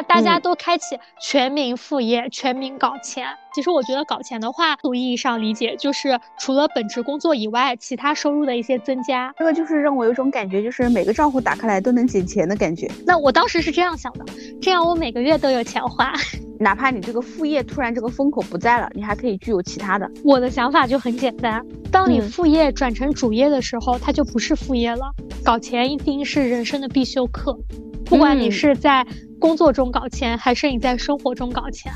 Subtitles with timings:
[0.00, 3.26] 在大家都开启全民副业、全民搞钱。
[3.52, 9.34] 其实我觉得搞钱的话，从意义上理解，就是除了本职工作以外，其他收入的一些增加。
[9.36, 12.90] 这个就是让我有种感觉，就是每个账户打开来都能捡钱的感觉。
[13.04, 14.24] 那我当时是这样想的，
[14.62, 16.14] 这样我每个月都有钱花。
[16.58, 20.10] 哪怕你这个副业突然这个风口不在了，你还可以具有其他的。
[20.24, 21.62] 我的想法就很简单，
[21.92, 25.12] 当你副业转成主业的时候，它就不是副业了。
[25.44, 27.58] 搞钱一定是人生的必修课，
[28.10, 29.06] 不管你是在
[29.38, 31.92] 工作中搞钱，还是你在生活中搞钱。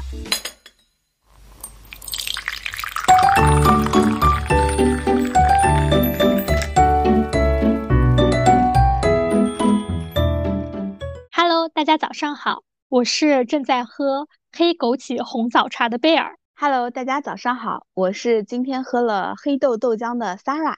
[11.32, 16.38] Hello，大家早上好，我是正在喝黑枸杞红枣茶的贝尔。
[16.54, 20.76] Hello，大家早上好，我是今天喝了黑豆豆浆的 Sarah。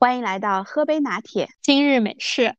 [0.00, 2.56] 欢迎来到喝杯拿铁，今日美式。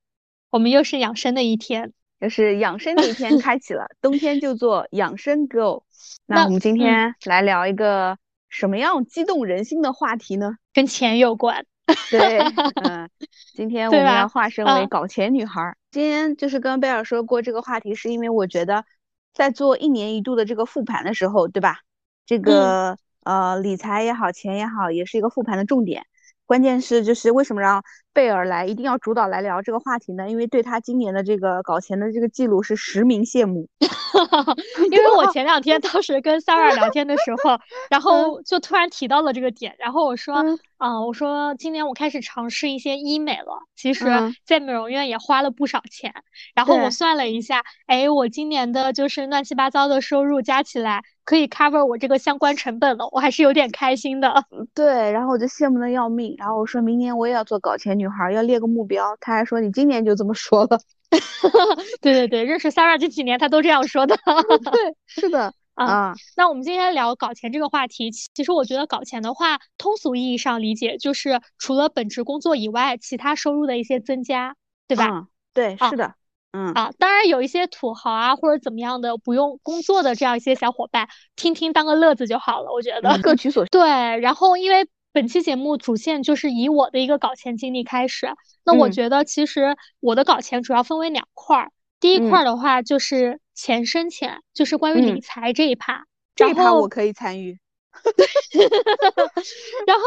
[0.52, 3.86] 我们又是养生的一天，又是养生的一天开启了。
[4.02, 5.84] 冬天就做养生 Go。
[6.26, 8.18] 那我们今天来聊一个
[8.50, 10.58] 什么样激动人心的话题呢？
[10.74, 11.66] 跟钱有关。
[12.10, 12.40] 对，
[12.84, 13.10] 嗯，
[13.54, 15.76] 今天我们要化身为搞钱女孩。
[15.92, 18.86] 今天就是跟贝尔说过这个话题，是因为我觉得
[19.34, 21.80] 在做一年一度的这个复盘的时候，对吧？
[22.26, 26.06] 这个呃理财也好，钱也好，也是一个复盘的重点。
[26.48, 27.84] 关键是，就是为什么让
[28.16, 30.30] 贝尔来一定要主导来聊这个话题呢？
[30.30, 33.68] 因为对他今年的这个搞钱的这个记录是实名羡慕。
[34.90, 37.60] 因为我前两天当时跟 Sarah 聊天的时候，
[37.92, 40.36] 然后就突然提到了这个点，然后我说，
[40.78, 44.06] 啊，我说今年我开始尝试一些医美了，其实
[44.46, 46.14] 在美容院也花了不少钱，
[46.54, 51.04] 然后我算了一下，哎，我今年的就是乱七八糟的收入加起来。
[51.26, 54.46] 可以 cover 我这个相关成本了，我还是有点开心的。
[54.76, 59.16] 对，然后我就羡慕的要命，然后我说明年我也要做搞钱女孩，要列个目标。
[59.20, 60.80] 他还说你今年就这么说了。
[62.02, 64.18] 对对对，认识 Sarah 这几年他都这样说的。
[64.72, 66.14] 对，是的啊。
[66.36, 74.56] 那我们今天聊搞钱这个话题，其实我觉得搞钱的话，通俗意义上理解就是除了本职工作以外，其他收入的一些增加，
[74.88, 75.08] 对吧？
[75.10, 76.16] 嗯，对，是的。
[76.58, 83.70] 嗯啊，当然有一些土豪啊或者怎么样的不用工作的这样一些小伙伴，听听当个乐子就好了，我觉得各取所需。
[83.70, 83.82] 对，
[84.20, 88.28] 然后因为本期节目主线就是以我的一个搞钱经历开始，
[88.66, 91.72] 那我觉得其实我的搞钱主要分为两块儿，
[92.02, 96.04] 第一块的话就是钱生钱，就是关于理财这一趴，
[96.36, 97.58] 这一趴我可以参与。
[99.88, 100.04] 然后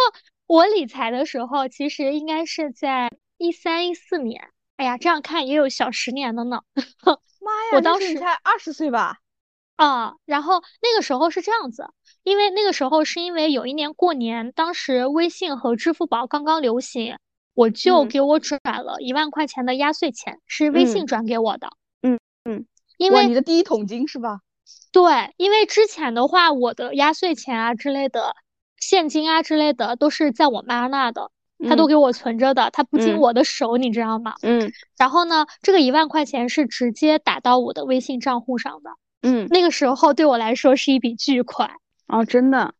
[0.47, 4.51] 我理财的时候，其实应该是在一三一四年。
[4.77, 6.61] 哎呀，这样看也有小十年了呢。
[7.41, 9.17] 妈呀，我当时才二十岁吧？
[9.77, 11.89] 啊，然后那个时候是这样子，
[12.23, 17.17] 因为那个时候是因为有一年过年，当时微信和支付宝刚刚流行，
[17.55, 21.71] 我就给我转了一万块钱的压岁钱，是微信转给我的。
[22.03, 24.41] 嗯嗯，因为你的第一桶金是吧？
[24.93, 28.35] 对，因为之前的话，我的压岁钱啊之类的，
[28.79, 31.31] 现金啊之类的都是在我妈那的。
[31.69, 34.37] 他都给我存着的，他不经我的手，你知道吗？
[34.43, 34.73] 嗯。
[34.97, 38.91] 然后呢，这个一万块钱是直接打到我的微信账户上的。
[39.23, 39.49] 嗯。
[39.51, 41.73] 那个时候对我来说是一笔巨款。
[42.09, 42.75] 哦，真的。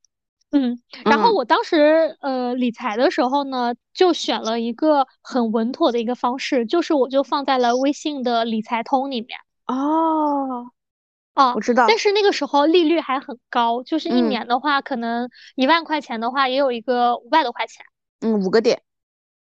[0.51, 0.81] 嗯。
[1.05, 9.39] 然后我当时呃理财的时候呢，就选了一个很稳妥的一个方式，就是我就放在了微信的理财通里面。
[9.67, 10.73] 哦。
[11.35, 11.87] 哦，我知道。
[11.87, 17.87] 但是那个时候利率还很高，就是一年的话，可能一万块钱的话，也有一个五百多块钱。
[18.21, 18.83] 嗯，五个点，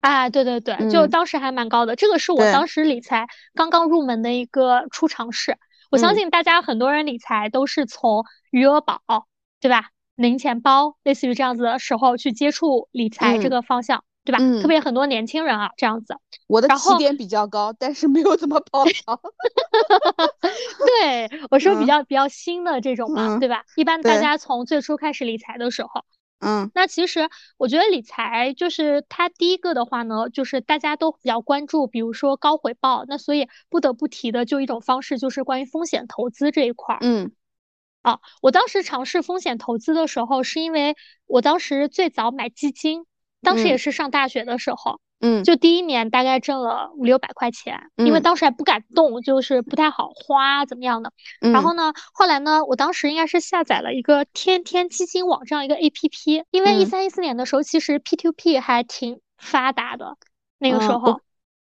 [0.00, 1.94] 啊，对对对，就当时还蛮高的。
[1.94, 5.58] 这个是我当时理财刚刚入门的一个初尝试。
[5.90, 9.02] 我相信大家很多人理财都是从余额宝，
[9.62, 9.90] 对吧？
[10.16, 14.38] 零钱包，类似于这样子的时候去接触理财这个方向，对吧？
[14.60, 16.16] 特别很多年轻人啊，这样子。
[16.48, 19.18] 我的起点比较高，但是没有怎么跑哈。
[21.00, 23.64] 对，我说比较比较新的这种嘛，对吧？
[23.76, 25.88] 一般大家从最初开始理财的时候。
[26.44, 36.98] 嗯，那其实我觉得理财就是它第一个的话呢，就是大家都比较关注，比如说高回报，那所以不得不提的就一种方式就是关于风险投资这一块儿。
[37.00, 37.30] 嗯，
[38.02, 40.96] 啊，我当时尝试风险投资的时候，是因为
[41.26, 43.06] 我当时最早买基金，
[43.40, 45.00] 当时也是上大学的时候。
[45.24, 51.12] 嗯，就第一年大概挣了五六百块钱，因为当时还不敢动，就是不太好花，怎么样的。
[51.40, 60.16] 然后呢，后来呢，我当时应该是下载了一个天天基金网这样一个 A P P，因为一三一四年的时候，其实 P to P 还挺发达的。
[60.58, 61.20] 那个时候，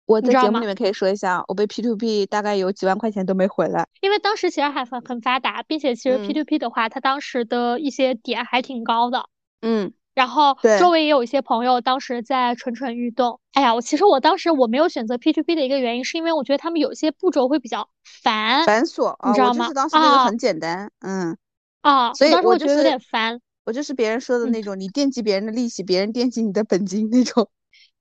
[0.10, 3.88] 我在节目里面可以说一下，我被 P to P 大概有几万块钱都没回来。
[4.02, 9.30] 因为当时其实还很很发达，并且其实 P to P 的话，它当时的一些点还挺高的。
[9.62, 9.94] 嗯。
[10.16, 13.40] 然后周围也有一些朋友当时在蠢蠢欲动。
[13.54, 19.72] 哎呀，我其实我当时我没有选择 P to P 的一个原因，是因为我觉得他们有些步骤会比较烦繁琐，你知道吗？
[19.74, 21.38] 当时那个很简单，嗯
[21.82, 23.40] 啊，所以当时我就觉得有点烦。
[23.64, 27.48] 我就是别人说的那种，你惦记别人的利息，别人惦记你的本金那种。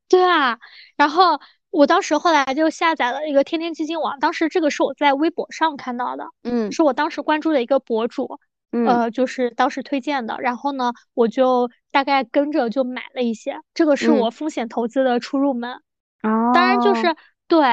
[0.08, 0.58] 对啊，
[0.96, 1.38] 然后
[1.70, 8.38] 我当时后来就下载了一个天天基金网，当时这个是我在微博上看到的，嗯，是我当时关注的一个博主。
[8.70, 15.72] 呃，就是当时推荐的，然后呢，我就大概跟着就买了一些，这个是我风险投资的初入门。
[16.22, 17.16] 哦，当然就是
[17.46, 17.64] 对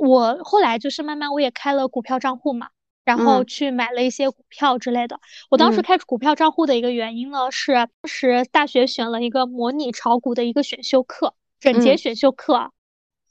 [0.00, 2.68] 我后来就是慢慢我也开了股票账户嘛，
[3.04, 5.18] 然后去买了一些股票之类的。
[5.50, 12.70] 我当时开股票账户的一个原因呢，是当时大学选了一个模拟炒股的一个选修课，整节选修课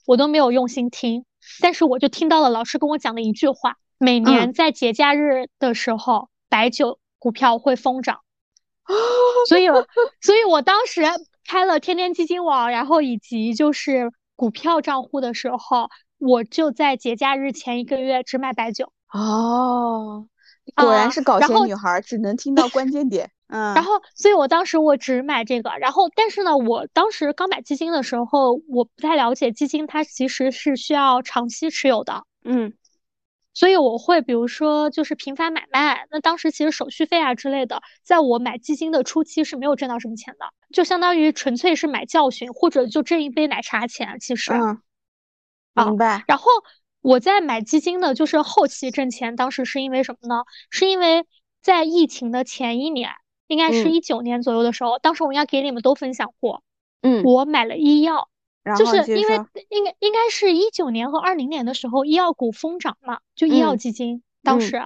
[0.08, 1.26] 我都没有用心听，
[1.62, 6.30] 但是我就听到了老师跟我讲的一句话：每年在节假日的时候。
[6.50, 8.22] 白酒股票会疯涨，
[9.50, 9.68] 所以，
[10.22, 11.02] 所以我当时
[11.46, 15.90] 开了天天基金网，然后以及就是股票账户的时候，
[16.20, 18.94] 我就在节假日前一个月只买白酒。
[19.12, 20.30] 哦，
[20.76, 23.30] 果然是搞钱女孩，只能听到关键点。
[23.48, 32.24] 嗯，然后，所以我当时我只买这个，然后，但是呢，我当时刚买基金的时候，我不太了解基金，它其实是需要长期持有的。
[32.44, 32.74] 嗯。
[33.54, 44.20] 所以我会比如说就是频繁买卖，那当时其实手续费啊之类的，在我买基金的初期是没有挣到什么钱的，就相当于纯粹是买教训或者就挣一杯奶茶钱。
[44.20, 44.80] 其实，嗯，
[45.74, 46.24] 明白。
[46.28, 46.52] 然后
[47.08, 50.44] 我在买基金的，就是后期挣钱，当时是因为什么呢？
[50.70, 51.26] 是因为
[51.62, 53.12] 在疫情的前一年，
[53.48, 56.64] 应该是一九年左右的时候，当时我应该给你们都分享过，
[57.02, 58.30] 嗯，我买了医药。
[58.78, 59.36] 就是因为
[59.70, 64.24] 应该应该是一九年和二零年的时候，医药股疯涨嘛，就医药基金。
[64.44, 64.84] 当时，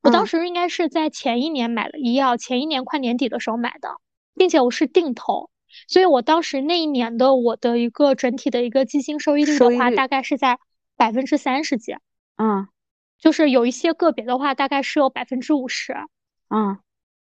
[0.00, 3.96] 我当时应该是在前一年买了医药，前一年快年底的时候买的，
[4.34, 5.50] 并且我是定投，
[5.88, 10.58] 所以我当时那一年的我的一个整体的一个基金收益率的话，大概是在
[10.98, 11.96] 百分之三十几。
[12.36, 12.68] 嗯，
[13.18, 15.96] 就是有一些个别的话，大概是有百分之五十。
[16.50, 16.78] 嗯，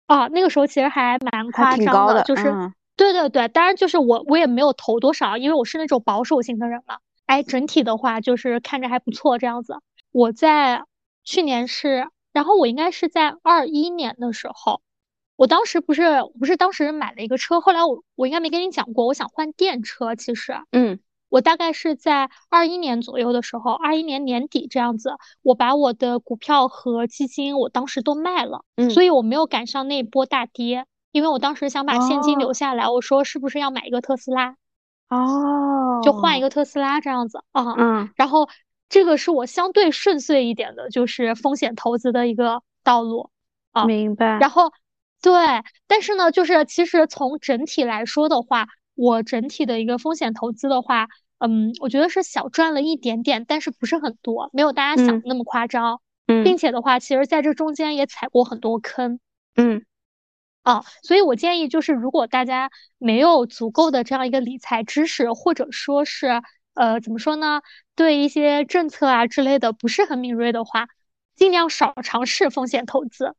[0.05, 2.71] 啊，那个时候其实还蛮夸张的，就是。
[2.95, 6.99] 对对对，当然就是我我也没有投多少，因为我是那种保守型的人嘛。
[7.25, 9.77] 哎，整体的话就是看着还不错这样子。
[10.11, 10.83] 我在
[11.23, 14.83] 去年是，然后我应该是在二一年的时候，
[15.35, 16.03] 我当时不是
[16.39, 20.13] 不是当时买了一个车，后来我我应该没跟你讲过，我想换电车。
[20.13, 20.99] 其实，嗯，
[21.33, 30.85] 我大概是在二一年左右的时候，二一年年底这样子，我把我的股票和基金我当时都卖了，嗯，所以我没有赶上那波大跌。
[31.11, 34.55] 因为我当时想把现金留下来，我说是不是要买一个特斯拉？
[35.09, 37.73] 哦，就换一个特斯拉这样子啊。
[37.79, 38.11] 嗯。
[38.15, 38.47] 然后
[38.87, 43.31] 这个是我相对顺遂一点的，就是风险投资的一个道路
[43.71, 43.85] 啊。
[43.85, 44.37] 明白。
[44.37, 44.71] 然后
[45.19, 45.33] 对，
[45.87, 51.07] 但是呢，就是其实从整体来说的话，我整体的一个风险投资的话，
[51.45, 55.99] 嗯，我觉得是小赚了一点点，但是不是很多，没有大家想的那么夸张。
[56.27, 56.43] 嗯。
[56.45, 59.19] 并且的话，其实在这中间也踩过很多坑。
[59.55, 59.83] 嗯。
[60.61, 66.41] 啊，所以我建议就是，如果大家没有足够的这样一个理财知识，或者说是
[66.75, 67.61] 呃，怎么说呢，
[67.97, 70.87] 对一些政策啊之类的不是很敏锐的话，
[71.35, 73.35] 尽量少尝试风险投资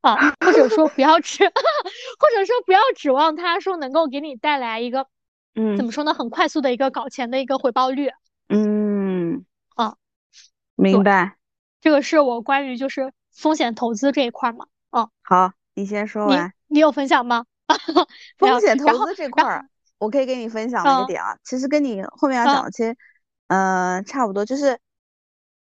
[0.00, 1.44] 啊，或者说不要指，
[2.18, 5.06] 或者说不要指望它说能够给你带来一个，
[5.54, 8.10] 嗯，怎么说呢，很快速的一个搞钱的一个回报率。
[8.48, 9.96] 嗯，啊，
[10.74, 11.36] 明白。
[11.80, 14.66] 这个是我关于就是风险投资这一块嘛。
[14.90, 15.52] 嗯，好。
[15.76, 17.46] 你先说完，你有分享吗？
[18.38, 19.68] 风险投资这块儿，
[19.98, 21.36] 我可以给你分享一个点啊。
[21.42, 22.96] 其实跟你后面要讲的，其实，
[23.48, 24.44] 呃，差不多。
[24.44, 24.78] 就是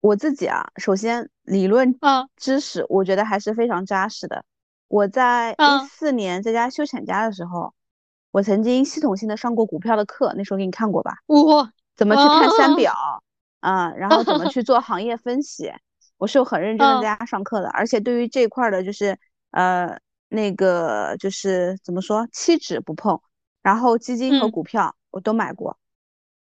[0.02, 1.98] 我自己啊，首先理论
[2.36, 4.44] 知识，我觉得还是非常扎实的。
[4.86, 7.72] 我在一四年在家休产假的时候，
[8.32, 11.18] 我曾经系统性的上过股票的课，那时候给你看过吧？
[11.26, 12.92] 我怎么去看三表
[13.60, 13.92] 啊？
[13.92, 15.72] 然后怎么去做行业分析？
[16.18, 19.16] 我是有很认真的在家上课的，而且对于这一块的，就是。
[19.52, 23.20] 呃，那个就是怎么说，期指不碰，
[23.60, 25.76] 然后基金和股票我都买过，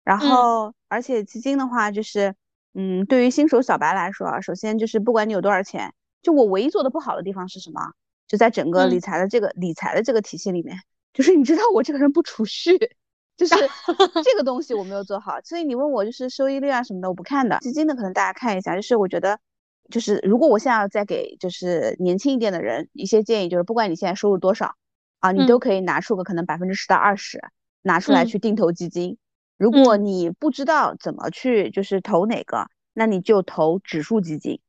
[0.03, 2.35] 然后而且基金的话就是，
[2.75, 7.81] 嗯，对于新手小白来说啊，首先就是不管你有多少钱，就我唯一做的不好的地方是什么？
[8.27, 10.77] 就在整个理财的这个理财的这个体系里面，
[11.13, 12.79] 就是你知道我这个人不储蓄，
[13.37, 13.55] 就是
[14.25, 19.39] 这个东西我没有做好，所以你问我就是收益率啊什么的我不看的，基金的可能大家看一下，就是我觉得。
[19.91, 24.75] 就是如果我现在要再给就是年轻一点的人一些建议，就是不管你现在收入多少
[25.19, 27.43] 啊，你都可以拿出个可能百分之十到二十
[27.81, 29.17] 拿出来去定投基金。
[29.57, 34.61] 如果你不知道怎么去就是投哪个，那你就投指数基金，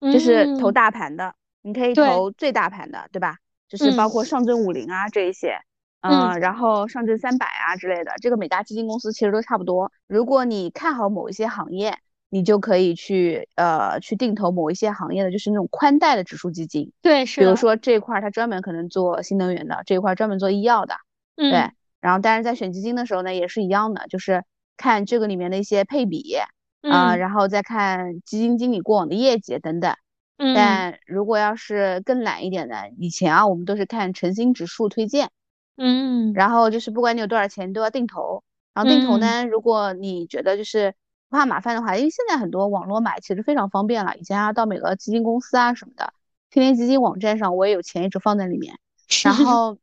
[0.00, 3.36] 就是投大盘的，你可以投最大盘的，对吧？
[3.68, 5.58] 就是包括上证五零啊这一些。
[6.00, 9.90] 嗯，然后上证三百啊之类的，这个每家基金公司其实都差不多。
[10.06, 11.98] 如果你看好某一些行业，
[12.30, 16.92] 你就可以去呃去定投某一些行业的，就是那种宽带的指数基金。
[17.02, 17.40] 对，是。
[17.40, 20.94] 比如说这一块它专门可能做新能源的，这一块专门做医药的。
[21.36, 21.50] 嗯。
[21.50, 21.70] 对。
[22.00, 24.44] 然后，但是在选基金的时候呢，也是一样的，就是
[24.76, 26.36] 看这个里面的一些配比
[26.82, 29.96] 啊，然后再看基金经理过往的业绩等等。
[30.38, 30.54] 嗯。
[30.54, 35.30] 但如果要是更懒一点的，以前啊，我们都是看诚心指数推荐。
[35.76, 38.42] 嗯，然后就是不管你有多少钱都要定投，
[38.74, 40.92] 然后定投呢，如果你觉得就是
[41.28, 46.12] 不怕麻烦的话，因为现在很多网络买其实非常方便了，以前啊到每个基金公司啊什么的，
[46.50, 48.76] 天天基金网站上我也有钱一直放在里面，
[49.24, 49.78] 然 后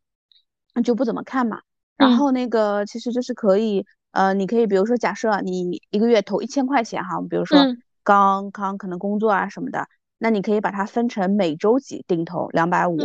[0.83, 1.61] 就不怎么看嘛，
[1.95, 7.57] 然后那个其实就是可以，呃，你可以比如说假设你一个月投一千块钱哈，比如说
[8.03, 12.97] 刚刚可能工作啊什么的，那你可以把它分成每周几定投两百五，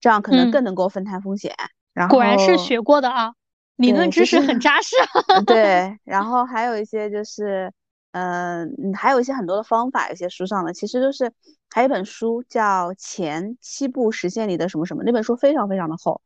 [0.00, 1.54] 这样可能更能够分摊风险。
[1.92, 3.34] 然后果然是学过的啊，
[3.76, 4.96] 理论知识很扎实。
[5.46, 7.72] 对，然后还有一些就是，
[8.12, 11.32] 嗯，还有一些很多的方法，有些书上的其实都是，
[11.70, 16.20] 还有一本书叫《前七步实现你的什么什么》，那本书非常非常的厚，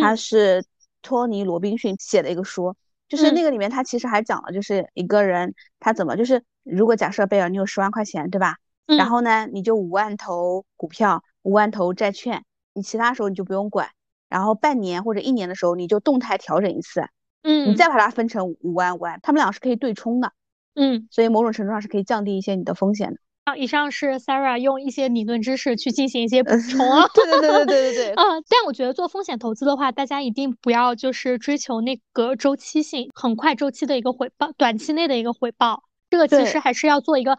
[0.00, 0.64] 它是
[1.02, 2.76] 托尼罗宾逊写的一个书，
[3.08, 8.56] 就是那个里面他其实还讲了，就是一个人他怎么就是，如果假设贝尔你有十万块钱，对吧？
[8.86, 13.88] 然后呢，你就五万投股票，五万投债券，你其他时候你就不用管。
[14.28, 17.06] 然后半年或者一年的时候，你就动态调整一次，
[17.42, 20.32] 嗯，你再把它分成五万五万，他们俩是可以对冲的，
[20.74, 23.18] 嗯，所以某种程度上是可以降低一些你的风险的。
[23.44, 27.94] 啊，以上是 Sarah 用一些理论知识去进行一些补 充啊，对对对对对对。
[27.94, 37.36] 对，嗯，但我觉得做风险投资的话，大家一定不要就是追求那个周期性很快周期的一个回报，短期内的一个回报，这个其实还是要做一个，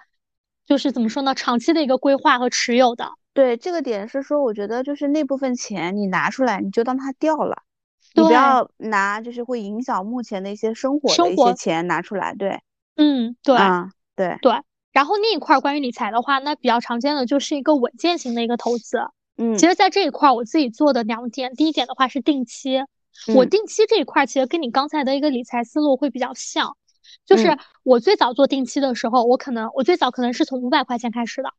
[0.66, 3.10] 就是怎么说呢，长期的一个规划和持有的。
[3.34, 7.58] 对这个点是说，我觉得就是那部分钱你拿出来，你就当它掉了，
[8.14, 12.34] 你不要拿就是会影响目前的一些生活的一些钱拿出来。
[12.34, 12.62] 对，
[12.96, 13.58] 嗯，对，
[14.16, 14.54] 对对。
[14.94, 18.98] 然后那一块关于理财的话，那比较常见的就是一个稳健型的一个投资。
[19.38, 22.80] 嗯，其实，在这一块我自己做的两点，第一点的话是定期。
[23.36, 26.78] 我定期这一块其实跟你刚才的一个理财思路会比较像，
[27.26, 31.50] 就是我最早做定期的时候，我可能我最早可能是从五百块钱开始的。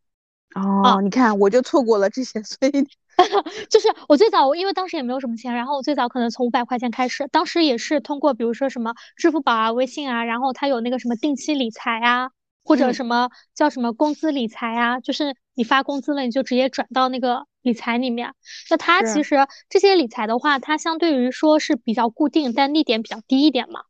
[0.54, 2.72] 哦，你看我就错过了这些，所以
[3.68, 12.30] 就是我最早，因为当时也没有什么钱，然后我最早可能从五百块钱开始，当时也是通过比如说什么支付宝啊、微信啊，然后它有那个什么定期理财啊，
[12.62, 18.34] 或者什么叫什么工资理财啊，就是你发工资了你就直接转到那个理财里面。
[18.70, 19.36] 那它其实
[19.68, 23.80] 这些理财的话，它相对于说是比较固定，但利点比较低一点嘛。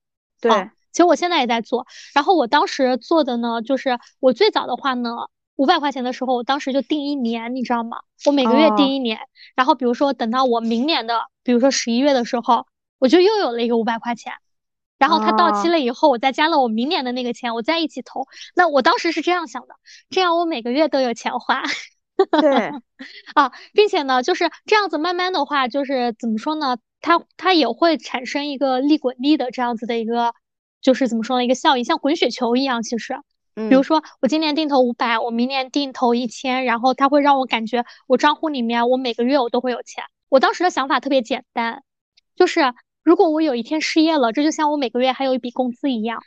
[0.40, 5.10] 对，其实我现在也在做，然后我当时做的呢，就是我最早的话呢。
[5.56, 7.96] 五百块钱的时候，我当时就定一年，你知道吗？
[8.26, 9.18] 我每个月定一年，
[9.54, 12.66] 然后比如说等到我明年的，比如说十一月的时候，
[12.98, 14.34] 我就又有了一个五百块钱，
[14.98, 18.26] 然后它到期了以后，我再加了我明年的那个钱，我再一起投。
[18.54, 19.76] 那我当时是这样想的，
[20.10, 21.62] 这样我每个月都有钱花。
[22.30, 22.70] 对，
[23.34, 26.76] 啊，并且呢，就是这样子慢慢的话，就是怎么说呢？
[27.00, 30.34] 它它也会产生一个利滚利的这样子的一个，
[30.86, 31.44] 就是怎么说呢？
[31.44, 33.16] 一个效应，像滚雪球一样，其实。
[33.56, 40.04] 比如说，我今年定投五百，我明年定投一千，然后它会让我感觉我账户里面我每个月我都会有钱。
[40.28, 41.82] 我当时的想法特别简单，
[42.36, 46.22] 就是如果我有一天失业了，这就像我每个月还有一笔工资一样。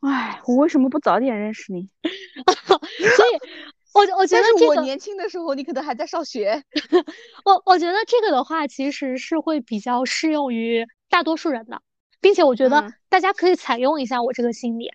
[0.00, 1.90] 唉，我为什么不早点认识你？
[2.56, 3.38] 所以，
[3.92, 6.62] 我我觉得这个我年轻的时候你可能还在上学。
[7.44, 11.82] 我我觉得这个的话其实是会比较适用于大多数人的，
[12.24, 14.90] 并且我觉得大家可以采用一下我这个心理。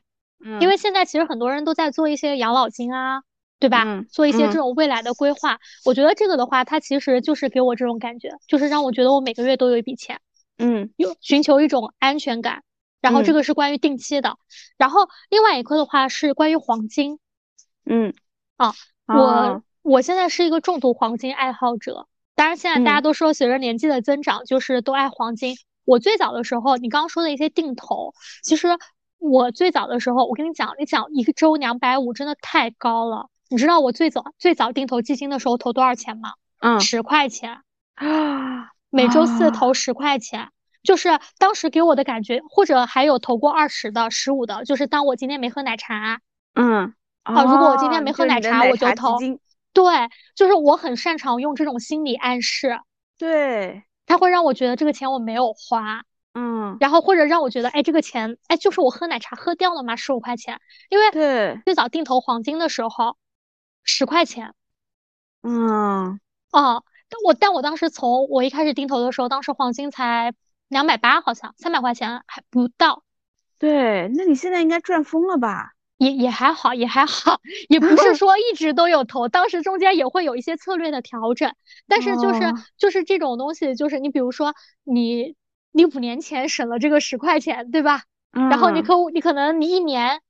[0.59, 3.21] 因为现在其实很多人都在做一些养老金啊，
[3.59, 3.85] 对吧？
[4.09, 5.59] 做一些这种未来的规划。
[5.85, 10.19] 我觉得这个的话，它其实就是给我这种感觉，就是让我觉得我每个月都有一笔钱，
[10.57, 12.63] 嗯，有寻求一种安全感。
[12.99, 14.37] 然后这个是关于定期的。
[14.77, 17.19] 然后另外一个的话是关于黄金，
[17.85, 18.15] 嗯，
[18.57, 18.73] 啊，
[19.05, 22.07] 我我现在是一个重度黄金爱好者。
[22.33, 25.55] 当然现在大家都说随着年纪的增长，就是都爱黄金。
[25.89, 28.67] 我最早的时候，你刚刚说的一些定投，其实。
[29.21, 33.27] 我最早的时候，我跟你讲，你讲一个周两百五真的太高了。
[33.49, 36.35] 你知道我最早最早定投基金的时候投多少钱吗？
[36.61, 37.57] 嗯，十块钱
[37.95, 40.51] 啊，每周四投十块钱，
[40.83, 46.21] 就是当时给我的感觉，或者还有投过二十的、十五的，就是当我今天没喝奶茶，
[46.55, 46.93] 嗯，
[47.25, 49.17] 好，如果我今天没喝奶茶，我就投。
[49.73, 49.83] 对，
[50.33, 52.79] 就是我很擅长用这种心理暗示，
[53.17, 56.03] 对，它会让我觉得这个钱我没有花。
[56.33, 60.59] 嗯，然后或者让我觉得，哎，这个钱，哎，就是我喝奶茶喝掉了嘛，十五块钱。
[60.89, 63.17] 因为对最早定投黄金的时候，
[63.83, 64.55] 十块钱。
[65.43, 66.19] 嗯，
[66.51, 70.33] 哦，但我但我当时从我一开始定投的时候，当时黄金才
[70.67, 73.03] 两百八，好像三百块钱还不到。
[73.59, 75.73] 对，那你现在应该赚疯了吧？
[75.99, 81.53] 也也还好，也还好，也不是 说一直都有投，当时中间也会有一些策略的调整，
[81.87, 85.35] 但是就是就是这种东西，就是你比如说你
[85.71, 88.03] 你五年前省了这个十块钱，对吧？
[88.49, 90.21] 然后你可你可能你一年，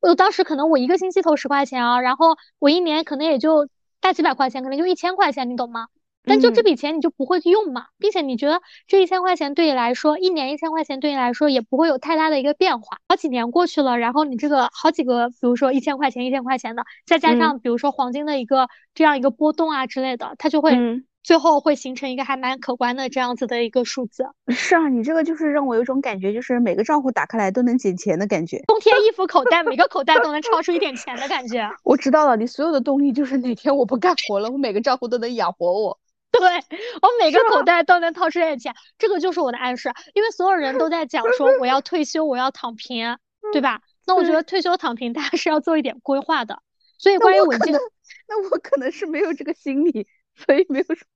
[0.00, 3.68] 我当时可能我一个星期投十块钱啊，然后我一年可能也就
[4.00, 5.88] 大几百块钱，可能就一千块钱，你懂吗？
[6.28, 12.98] 但就这笔钱你就不会去用嘛，并且你觉得这一千块钱对你来说，一年一千块钱对你来说也不会有太大的一个变化。
[13.08, 20.76] 好几年过去了，然后你这个好几个，比如说一千块钱、一千块钱的，再加上比如说黄金的一个这样一个波动啊之类的，它就会
[21.22, 24.24] 最后会形成一个还蛮可观的这样子的一个数字。
[24.48, 28.62] 是啊，你这个就是让我有种感觉，就是每个账户打开来都能捡钱的感觉。
[28.68, 31.68] 冬天衣服口袋每个口袋都能超出一点钱的感觉。
[31.84, 35.98] 我知道了，你所有的动力就是哪天我不干活了，我每个账户都能养活我。
[36.38, 36.40] 对
[37.02, 39.92] 我每个口袋都能掏出点钱，这个就是我的暗示。
[40.14, 43.16] 因为所有人都在讲说我要退休，我要躺平，
[43.52, 43.80] 对吧？
[44.06, 46.62] 那我觉得退休躺平，大家是要做一点规划的。
[46.98, 47.72] 所以关于稳健，
[48.28, 51.06] 那我可能是没有这个心理，所以没有说。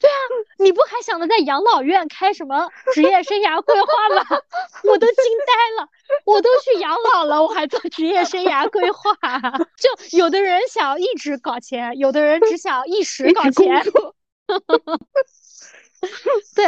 [0.00, 0.16] 对啊，
[0.58, 4.40] 你不还想着在养老院开什么职业生涯规划吗？
[4.84, 5.88] 我都惊呆了，
[6.24, 9.14] 我都去养老了，我还做职业生涯规划？
[9.76, 13.84] 就有的人想一直搞钱，有的人只想一时搞钱。
[16.54, 16.64] 对，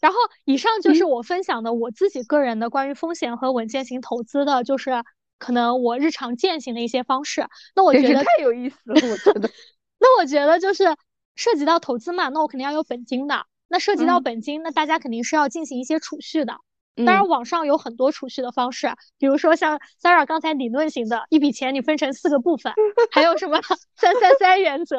[0.00, 5.02] 然后以上就是我分享的我自己个人的关于风险和稳健型投资的，就是
[5.38, 7.46] 可能我日常践行的一些方式。
[7.74, 9.50] 那我觉得太有意思了，我觉得。
[9.98, 10.96] 那我觉得就是
[11.34, 13.46] 涉及到投资嘛，那我肯定要有本金的。
[13.68, 16.54] 那涉及到本金，那大家肯定是要进行一些储蓄的。
[16.96, 22.72] 当然，网上有很多储蓄的方式，比如说像 Sarah 刚才理论型的，一笔钱你分成四个部分，
[23.12, 23.60] 还有什么
[23.96, 24.96] 三三三原则。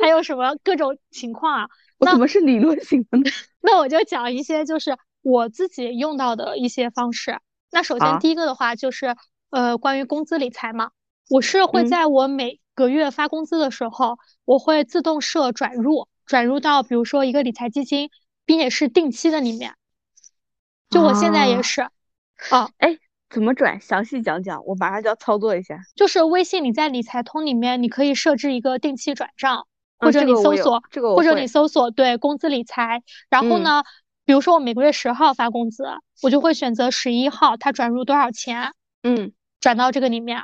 [0.00, 1.68] 还有什么各种情况啊？
[1.98, 3.24] 我怎么是理论型的呢？
[3.60, 7.38] 那我就讲一些，就是我自己用到的一些方式。
[7.70, 9.14] 那首先第一个的话，就是
[9.50, 10.90] 呃，关于工资理财嘛，
[11.28, 18.10] 我是会在我每个月发工资的时候，我会自动设转入，转入到比如说一个理财基金，
[18.46, 19.74] 并且是定期的里面。
[20.88, 21.82] 就我现在也是。
[22.50, 22.96] 哦，哎，
[23.28, 23.80] 怎么转？
[23.80, 25.78] 详细讲讲，我马上就要操作一下。
[25.94, 29.66] 就是微信你在理财通里面，你可以设置一个定期转账。
[30.00, 30.82] 或者你搜索，
[31.14, 33.84] 或者你搜索对工资理财，然后呢，
[34.24, 35.84] 比如说我每个月十号发工资，
[36.22, 40.42] 我就会选择十一号它转入多少钱，嗯，转到这个里面，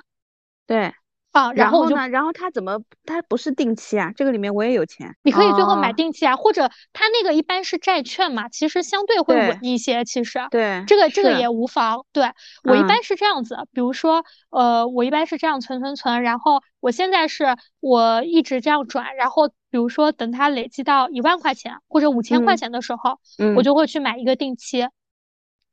[0.66, 0.95] 对。
[1.37, 2.09] 啊，然后呢？
[2.09, 2.81] 然后他怎么？
[3.05, 4.11] 他不是定期啊？
[4.16, 5.14] 这个里面我也有钱。
[5.22, 10.05] 你可以最后买定期啊，或者他那个一般是债券嘛，其实相对会稳一些。
[10.05, 12.05] 其实对这个这个也无妨。
[12.12, 12.31] 对
[12.64, 23.18] 我一般是这样子，比如说呃，我一般是这样存存存，然后我现在是我一直这样转，然后比如说等它累积到一万块钱或者五千块钱的时候，
[23.57, 24.87] 我就会去买一个定期。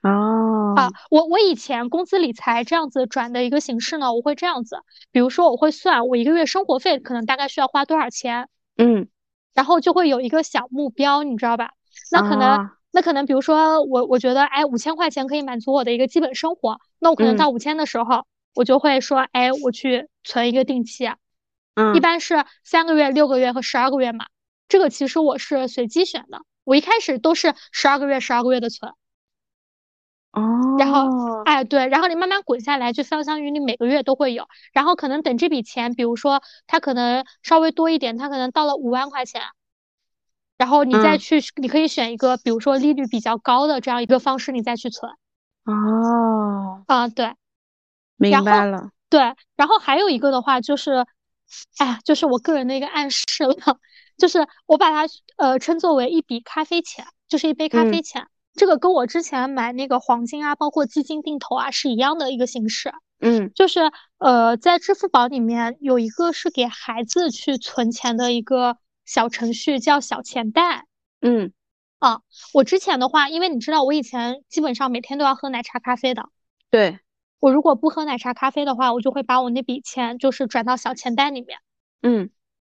[0.04, 4.78] 哦啊，我我以前工资理财这样子转的一个形式呢，我会这样子，
[5.12, 9.08] 比如说我会算我一个月生活费可能大概需要花多少钱，嗯，
[9.54, 11.72] 然后就会有一个小目标，你知道吧？
[12.12, 17.50] 那可能那可能比如说我我觉得哎五千块钱可以满足我的一个基本生活，那我可能到。
[17.50, 21.10] 五千的时候，我就会说哎我去存一个定期，
[21.76, 24.26] 嗯，一般是三个月、六个月和十二个月嘛，
[24.68, 28.92] 这个其实我是随机选的，我一开始都是十二个月、十二个月的存。
[30.34, 39.41] 哦，然后，哎，对，然后你慢慢滚下来，就相当于你每个月都会有，然后可能等这笔钱，比如说它可能稍微多一点，它可能到了五万块钱，
[40.58, 45.12] 然后你再去，你可以选一个，比如说利率比较高的这样一个方式，你再去存。
[45.65, 47.36] 哦，啊，对，
[48.17, 48.89] 明白了。
[49.10, 49.22] 对，
[49.56, 51.06] 然后还有一个的话就是，
[51.78, 53.56] 哎呀，就是我个人的一个暗示了，
[54.17, 58.28] 就是我把它呃称作为一笔咖啡钱，就是一杯咖啡钱。
[58.56, 62.94] 这个跟我之前买那个黄金啊，包括基金定投啊是一样的一个形式。
[63.20, 70.88] 嗯，就是呃，在支付宝里面有一个是给孩子去存钱的一个小程序，叫小钱袋。
[71.22, 71.54] 嗯，
[72.00, 72.22] 啊，
[72.54, 76.30] 我之前的话，因为你知道我以前基本上每天都要喝奶茶咖啡的。
[76.70, 77.00] 对，
[77.39, 81.60] 我如果不喝奶茶咖啡的话，我就会把我那笔钱就是转到小钱袋里面。
[82.02, 82.30] 嗯，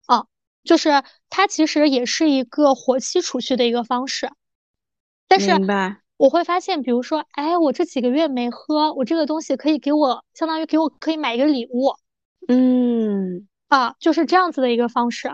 [0.07, 0.27] 啊，
[0.63, 4.31] 就是它其实也是一个活期储蓄的一个方式。
[5.29, 5.51] 但是
[6.17, 11.95] 我会发现，比如说，哎，我这几个月没喝，我这个东西可以给我，相当于给我可以买一个礼物，
[12.49, 15.31] 嗯，啊，就是这样子的一个方式，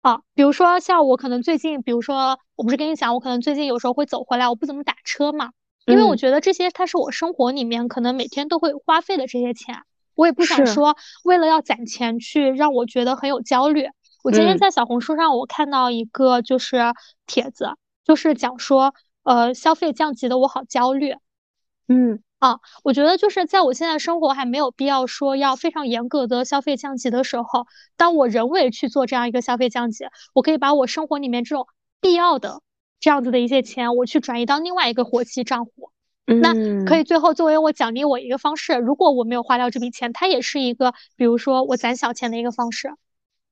[0.00, 5.50] 啊，比如说像我可能最近，比如说我不是跟你讲，我可能最近有时候会走回来，我不怎么打车嘛，
[5.86, 9.82] 因为我觉得这些它是我生活里面可能每天都会花费的这些钱，
[10.14, 13.86] 我也不想说为了要攒钱去让我觉得很有焦虑。
[14.22, 16.78] 我今天在小红书上我看到一个就是
[17.26, 17.68] 帖子。
[18.10, 18.92] 就是讲说，
[19.22, 21.14] 呃消费降级的，我好焦虑。
[21.86, 31.68] 嗯啊，我觉得就是在我现在生活还没有必要说要非常严格的消费降级的时候，当我人为去做这样一个消费降级，我可以把我生活里面这种
[32.00, 32.62] 必要的
[32.98, 35.92] 这样子的一些钱，我去转移到另外一个活期账户。
[36.24, 36.52] 那
[36.84, 38.74] 可以最后作为我奖励我一个方式。
[38.74, 42.92] 如果我没有花掉这笔钱，它也是一个，比如说我攒小钱的一个方式。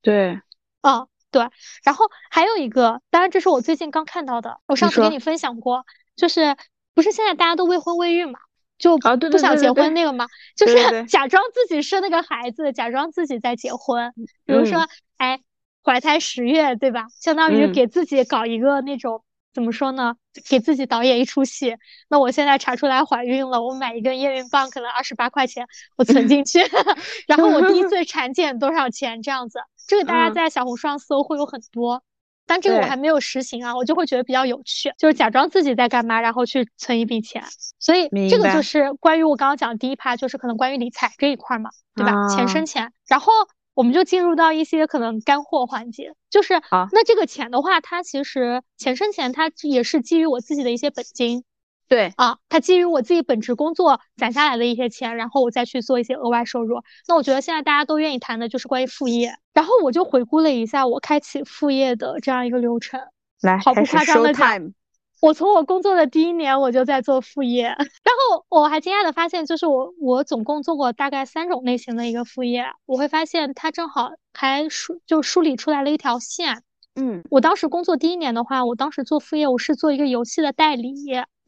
[0.02, 0.40] 对，
[0.80, 1.48] 嗯，对。
[1.84, 5.84] 然后还有一个，当然这是我最近刚看到的，我上次跟你分享过，
[6.16, 6.56] 就是
[6.94, 8.38] 不是现在大家都未婚未育嘛，
[8.78, 14.12] 就不想结婚那个嘛，就是 假装自己生了个孩子，假装自己在结婚。
[14.44, 14.86] 比如说，
[15.16, 15.40] 哎，
[15.84, 17.06] 怀胎十月，对吧？
[17.20, 19.22] 相当于给自己搞一个那种。
[19.54, 20.14] 怎么说呢？
[20.48, 21.74] 给自己导演一出戏。
[22.08, 26.60] 那我现在查出来怀孕了，我买一根验孕棒可能二十八块钱，我存进去。
[27.26, 29.20] 然后我第一次产检多少钱？
[29.20, 32.04] 这样子，这个大家在小红书上搜会有很多，
[32.46, 37.42] 但这个我还没有实行啊，我就会觉得比较有趣，就是假装自己在干嘛，然后去存一笔钱。
[37.80, 42.28] 所以这个就是关于我刚刚讲的第一趴，就是可能关于理财这一块嘛，对吧？
[42.28, 43.32] 钱生钱，然后。
[43.74, 51.44] 我们就进入到一些可能干货环节，就是啊，那这个钱的话，它其实钱生钱，它也是基于我自己的一些本金，
[51.88, 56.82] 对啊，它基于我自己本职工作攒下来的一些钱，然后我再去做一些额外收入。
[57.08, 63.00] 那我觉得现在大家都愿意谈的就是关于副业，然后我就回顾了一下我开启副业的这样一个流程，
[63.40, 64.72] 来，毫不夸张的讲。
[65.20, 76.62] 我从我工作的第一年我就在做副业，然后我还惊讶的发现，就是我我总共做过大概三种类型的一个副业，我会发现它正好还梳就梳理出来了一条线。
[77.00, 80.94] 嗯，我当时工作第一年的话，我当时做副业，我是做一个游戏的代理。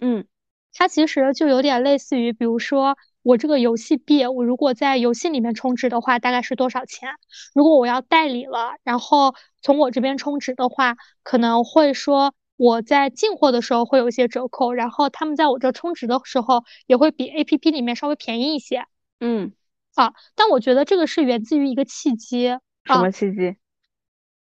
[0.01, 0.25] 嗯，
[0.73, 7.11] 它其实就有点类似于，比如说我这个游戏币，我如果在游戏里面充值的话，大概是多少钱？
[7.55, 12.33] 如果我要代理了，然后从我这边充值的话，可能会说。
[12.63, 18.85] 我在进货的时候会有一些折扣，然后他们在我这充值的时候也会比 A P P 里面稍微便宜一些。
[19.19, 19.53] 嗯，
[19.95, 22.49] 啊，但我觉得这个是源自于一个契机。
[22.85, 23.57] 什么契机？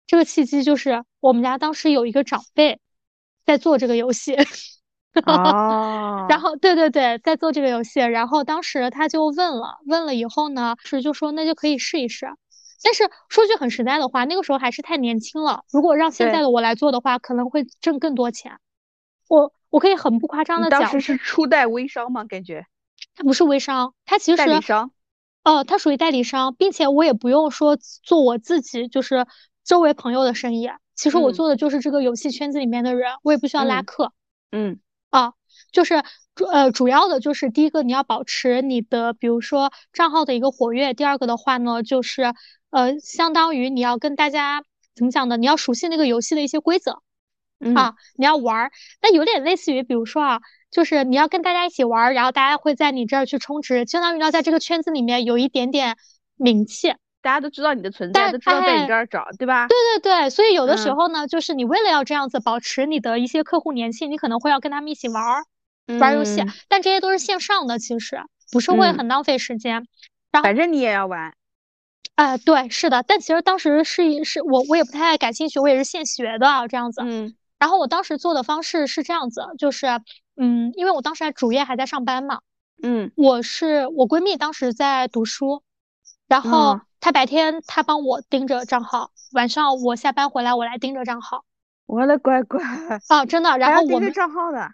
[0.08, 2.80] 这个契机就是我们家当时有一个长辈
[3.46, 4.36] 在做这个游戏。
[5.26, 6.26] 哦。
[6.30, 12.28] 然后，对对对，在做这个游戏，然后当时他就问了，问了以后呢，是就说那就可以试一试。
[12.84, 15.63] 但是说句很实在的话，那个时候还是太年轻了。
[15.72, 18.60] 如果让现在的我来做的话，可能会挣更多钱。
[19.28, 22.24] 我我可以很不夸张的讲，当时是初代微商吗？
[22.24, 22.65] 感觉
[23.15, 24.91] 它不是微商，它其实代理商。
[25.43, 29.26] 哦，它属于代理商，并且我也不用说做我自己，就是
[29.67, 30.67] 周围朋友的生意。
[30.95, 34.13] 其实我做的就是这个游戏圈子里面的人，我也不需要拉客。
[34.51, 34.80] 嗯
[35.12, 35.34] 啊，
[35.71, 36.03] 就是
[36.34, 40.95] 主呃主要的就是第一个你要保持你的，比如说账号的一个活跃。
[40.95, 42.34] 第二个的话呢，就是。
[42.69, 44.62] 呃，相当于你要跟大家
[44.93, 45.38] 怎么讲呢？
[45.38, 47.01] 你要熟悉那个游戏的一些规则
[47.73, 48.71] 啊，你要玩儿。
[49.01, 55.95] 那有点类似于，比如说啊，就是你要跟大家一起玩儿，然后大家会在你这儿去充值，相当于要在这个圈子里面有一点点
[56.36, 56.93] 名气，
[57.27, 59.67] 大家都知道你的存在，都知道在你这儿找，对吧？
[59.67, 65.43] 对对对，所以有的时候呢，就是你为了要这样子保持你的一些客户粘性，你可能会要跟他们一起玩儿
[65.99, 69.85] 玩游戏，但这些都是线上的，其实不是会很浪费时间。
[70.31, 71.33] 反正你也要玩。
[72.15, 77.01] 啊，对，是的，但其实当时是是我我也不太感兴趣，我也是现学的这样子。
[77.03, 79.85] 嗯，然后我当时做的方式是这样子，就是
[80.37, 82.39] 嗯，因为我当时还主业还在上班嘛。
[82.81, 85.61] 嗯，我是我闺蜜当时在读书，
[86.27, 91.45] 然后他白天他帮我盯着账号，晚上我下班回来我来盯着账号。
[91.85, 92.61] 我的乖乖
[93.09, 94.69] 哦，真的，然后我们账号的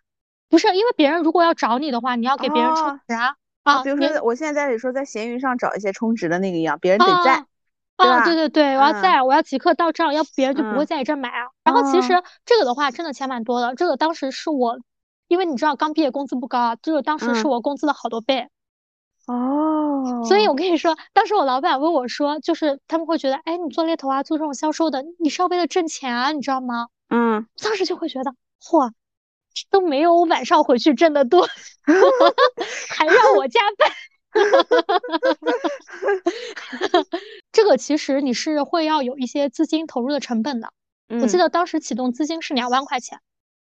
[0.49, 3.35] 不是因为别人如果要找你的话，你要给别人充值啊。
[3.63, 7.45] 啊，比如说我现在在说在闲鱼上找一些充值的那个一样，别人得在，
[7.95, 11.47] 啊，对对对，我要在，我要即刻到账，要不别人就不会在你这买啊。
[11.63, 14.79] 然后其实这个的话，真的钱蛮多的，这个当时是我，
[15.27, 18.49] 因为你知道刚毕业工资不高啊，这个当时是我工资的好多倍。
[19.27, 20.23] 哦。
[20.25, 26.87] 所以我跟你说，当时我老板问我说，就是他们会觉得，哎，你做猎头啊，做这种销售的，你是要为了挣钱啊，你知道吗？
[27.09, 27.45] 嗯。
[27.61, 28.91] 当时就会觉得，嚯。
[29.69, 31.47] 都没有我晚上回去挣的多，
[32.89, 33.91] 还让我加班。
[37.51, 40.73] 这个其实你是会要有一些资金投入的成本的。
[41.21, 43.19] 我记得当时启动资金是两万块钱，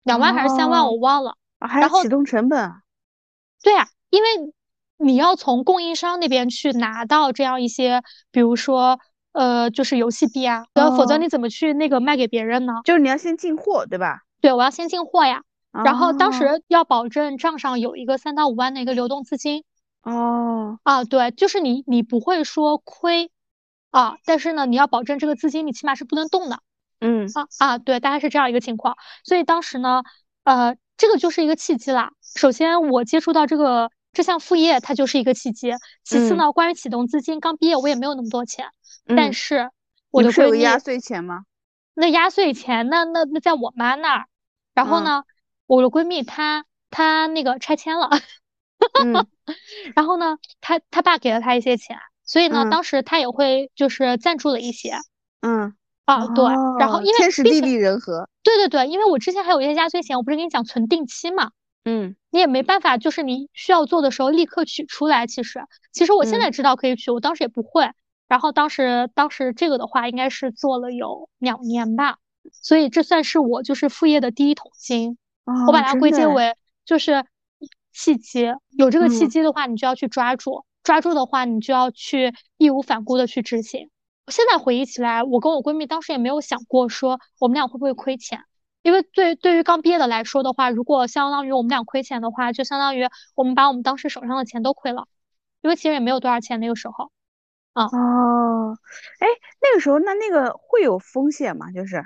[0.01, 1.35] 两万还是三万我忘了。
[1.59, 2.71] 然后启动成本？
[3.61, 4.27] 对啊，因为
[4.97, 8.99] 你要从供应商那边去拿到这样一些，比如说
[9.34, 12.73] 呃，就是游戏币啊，否则你怎么去那个卖给别人呢？
[12.86, 14.21] 就是你要先进货，对吧？
[14.41, 15.41] 对，我要先进货呀。
[15.84, 19.65] 然后当时要保证账上有一个三到五万的一个流动资金。
[20.03, 23.29] 哦，啊，对，就是你你不会说亏，
[23.91, 26.60] 啊，但是呢，你要保证这个资金你起码是不能动的。
[27.01, 28.95] 嗯，啊啊，对，大概是这样一个情况。
[29.25, 30.03] 所以当时呢，
[30.45, 32.12] 呃，这个就是一个契机啦。
[32.21, 35.73] 首先，我接触到这个这项副业，它就是一个契机。
[36.04, 38.69] 其次呢，关于启动资金，刚毕业我也没有那么多钱，
[39.06, 39.69] 但是
[40.10, 41.41] 我的闺蜜压岁钱吗？
[41.93, 44.25] 那压岁钱，那那那在我妈那儿。
[44.73, 45.23] 然后呢，
[45.67, 48.10] 我的闺蜜她她那个拆迁了，
[49.95, 54.95] 然后呢，她她爸给了她一些钱，所以呢，当时她也会就是赞助了一些。
[55.41, 55.75] 嗯。
[56.06, 56.45] 啊，对，
[56.78, 61.49] 然后因为天时地利人和，对对对，因为我之前还有一些压岁钱，我不是跟你讲存定期嘛，
[61.85, 65.27] 嗯，你也没办法，就是你需要做的时候立刻取出来。
[65.27, 67.89] 其实，其实我现在知道可以取，我当时也不会。
[68.27, 72.17] 然后当时当时这个的话，应该是做了有两年吧，
[72.51, 75.17] 所以这算是我就是副业的第一桶金。
[75.67, 77.23] 我把它归结为就是
[77.93, 83.91] 契机，有这个契机的话，你就要去抓住，抓住的话，你就要去义无反顾的去执行。
[84.31, 88.39] 现在回忆起来，我跟我闺蜜当时也没有想过说我们俩会不会亏钱，
[88.85, 95.07] 因为对对于刚毕业的来说的话，如果相当于我们俩亏钱的话，就相当于我们把我们当时手上的钱都亏了，
[95.63, 97.11] 因为其实也没有多少钱那个时候。
[97.73, 98.77] 啊哦，
[99.17, 99.27] 哎，
[99.59, 101.71] 那个时候那那个会有风险吗？
[101.71, 102.05] 就是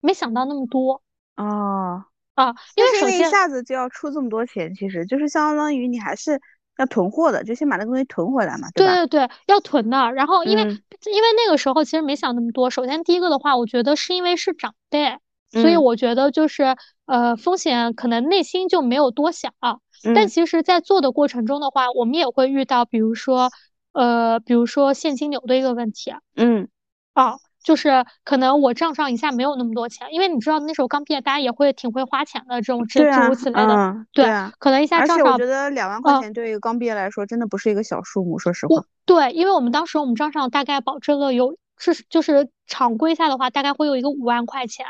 [0.00, 1.02] 没想到那么多。
[1.34, 2.04] 哦
[2.34, 6.40] 啊，因为首先一下子就要出这么多钱，其实就是相当于你还是。
[6.78, 8.94] 要囤货的，就先把那个东西囤回来嘛，对吧？
[8.94, 10.10] 对对对，要囤的。
[10.12, 12.70] 然后因为因为那个时候其实没想那么多。
[12.70, 15.18] 首先第一个的话，我觉得是因为是长辈，
[15.52, 19.76] 所以我觉得就是呃风险可能内心就没有多想啊。
[20.14, 23.50] 但其实，在做的过程中的话，我们也会遇到，比如说
[23.92, 26.12] 呃，比如说现金流的一个问题。
[26.36, 26.68] 嗯，
[27.14, 27.36] 啊。
[27.64, 34.04] 就是可能我账上一下没有那么多钱，因为你知道那时候刚毕业，大家也会挺会花钱的，这种诸如此类的。
[34.12, 34.26] 对，
[34.58, 35.32] 可能一下账上。
[35.34, 38.82] 我觉得两万块钱对于刚毕业来说，真的不是一个小数目，说实话。
[39.06, 44.84] 对，因为我们当时我们账上大概保证了有是就是常规下的话，大概会有一个五万块钱，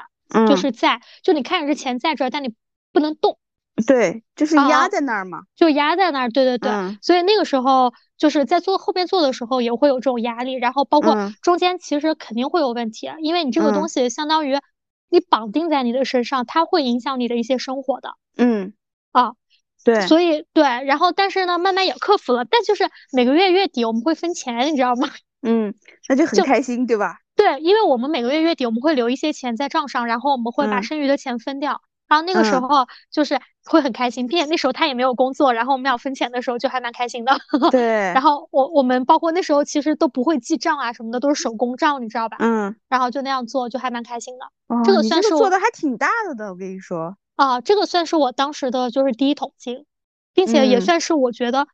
[0.48, 2.54] 就是在就你看着这钱在这儿，但你
[2.92, 3.38] 不能动。
[3.86, 6.30] 对，就是压在那儿嘛，就压在那儿。
[6.30, 14.58] 对对对，所以那个时候就是在做后边做的时候也会有这种压力，然后包括中间其实肯定会有问题，因为你这个东西相当于
[15.08, 18.10] 你绑定在你的身上，它会影响你的一些生活的。
[18.36, 18.74] 嗯，
[19.10, 19.32] 啊，
[19.84, 25.08] 对，所以对，然后但是呢，慢慢也克服了，但就是每个月月底我们会分钱，你知道吗？
[25.40, 25.74] 嗯，
[26.08, 27.21] 那就很开心，对吧？
[27.34, 31.80] 对，因为我们每个月月底我们会留一些钱在账上，然后我们会把剩余的钱分掉。
[32.08, 37.32] 然后那个时候就是会很开心，并且那时候他也没有工作，然后我们俩分钱的时候就还蛮开心的。
[37.72, 37.80] 对。
[38.12, 42.36] 然后我我们包括那时候其实都不会记账啊什么的，都是手工账，你知道吧？
[42.40, 42.76] 嗯。
[42.90, 44.44] 然后就那样做，就还蛮开心的。
[44.66, 44.82] 哦。
[44.84, 47.16] 这个算是做的还挺大的的，我跟你说。
[47.36, 49.86] 啊，这个算是我当时的就是第一桶金，
[50.34, 51.66] 并且也算是我觉得，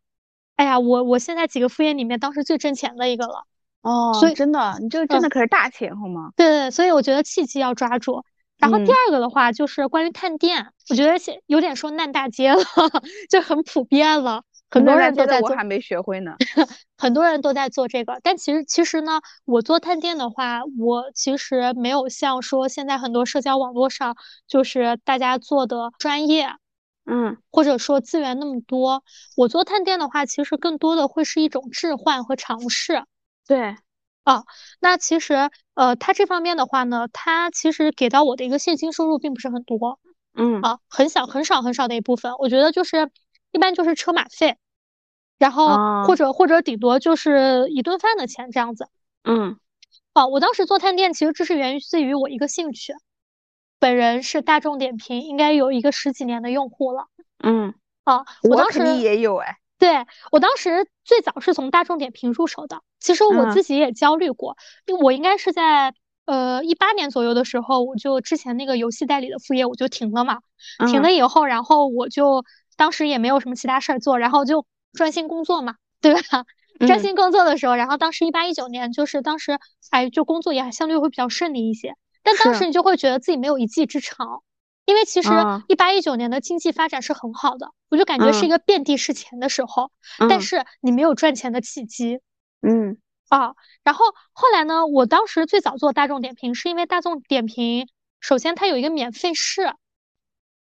[0.55, 3.43] 哎呀，我我现在几个副业里面当时最挣钱的一个了。
[3.89, 4.13] 哦。
[4.15, 6.31] 所以真的，你这个真的可是大钱，好吗？
[6.37, 8.23] 对对，所以我觉得契机要抓住。
[8.59, 11.13] 然后第二个的话就是关于探店，我觉得
[11.47, 12.61] 有点说烂大街了，
[13.31, 15.51] 就很普遍了，很多人都在做。
[15.51, 16.35] 我还没学会呢。
[16.99, 24.17] 很多人都在做这个，但其实其实呢，我做探店的话，我其实没有像说现在很多社交网络上
[24.49, 26.49] 就是大家做的专业，
[27.07, 29.05] 嗯，或者说资源那么多。
[29.37, 33.05] 我做探店的话，其实更多的会是一种置换和尝试。
[33.49, 33.75] 对。
[34.23, 34.45] 啊，
[34.79, 39.99] 那其实，呃，他这方面的话呢，他其实给到我的一个现金收入并不是很多，
[40.35, 43.11] 嗯，啊，很小很少很少的一部分，我觉得就是
[43.53, 44.59] 一般就是车马费，
[45.39, 46.15] 然后或。
[46.15, 48.89] 者或者顶多就是一顿饭的钱这样子，
[49.25, 49.57] 嗯，
[50.13, 52.93] 啊，我当时做探店，其实这是源于自于我一个兴趣，
[53.79, 57.07] 本人是大众点评，应该有一个十几年的用户了，
[57.43, 57.73] 嗯，
[58.05, 59.57] 啊，我当时也有哎。
[59.79, 65.95] 对我当时最早是从大众点评入手的，其实我自己也焦虑过，因为我应该是在
[66.27, 70.41] 呃一八年左右的时候，我就之前那个游戏代理的副业我就停了嘛，
[70.91, 72.45] 停了以后，然后我就
[72.77, 76.45] 当时也没有什么其他事儿做，然后就专心工作嘛，对吧？
[76.87, 79.59] 专心工作的时候，然后当时一八一九年就是当时
[79.91, 84.43] 哎就工作也相对会比较顺利一些，但当时你就会觉得自己没有一技之长。
[84.89, 85.29] 因为其实
[85.69, 89.91] 一八一九年的经济发展是很好的，我就感觉是一个遍地是钱的时候，
[90.31, 92.21] 但是你没有赚钱的契机。
[92.63, 92.97] 嗯
[93.29, 93.53] 啊，
[93.85, 97.87] 然后后来呢，我当时最早做大众点评，是因为大众点评
[98.19, 99.75] 首先它有一个免费试，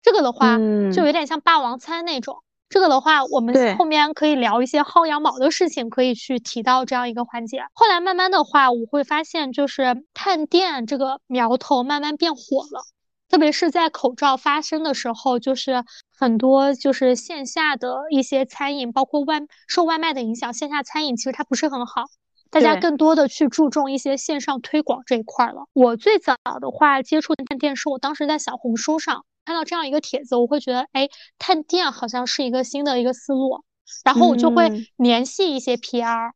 [0.02, 0.58] 这个的话
[0.92, 2.44] 就有点像霸王餐那种。
[2.68, 7.62] 这个的话，我们后面可以聊一些薅羊毛的事情，可以去提到这样一个环节。
[7.72, 12.84] 后来慢慢的话，我会发现就是探店这个苗头慢慢变火了。
[13.28, 15.84] 特别是在口罩发生的时候，就是
[16.16, 22.04] 很多就是线下的一些餐饮，包括外受外卖的影响，线下餐饮其实它不是很好，
[22.50, 25.66] 大家更多的去注重一些线上推广这一块了。
[25.74, 33.62] 我最早的话接触探店是我当时在小红书上看到这样一个帖子，我会觉得，哎，探店好像是一个新的一个思路，
[34.04, 36.32] 然后我就会联系一些 PR，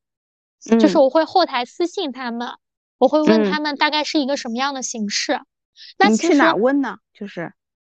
[0.78, 2.50] 就是我会后台私信他们，
[2.98, 5.40] 我会问他们大概是一个什么样的形式。
[5.98, 6.98] 那你去哪问呢？
[7.12, 7.52] 就是，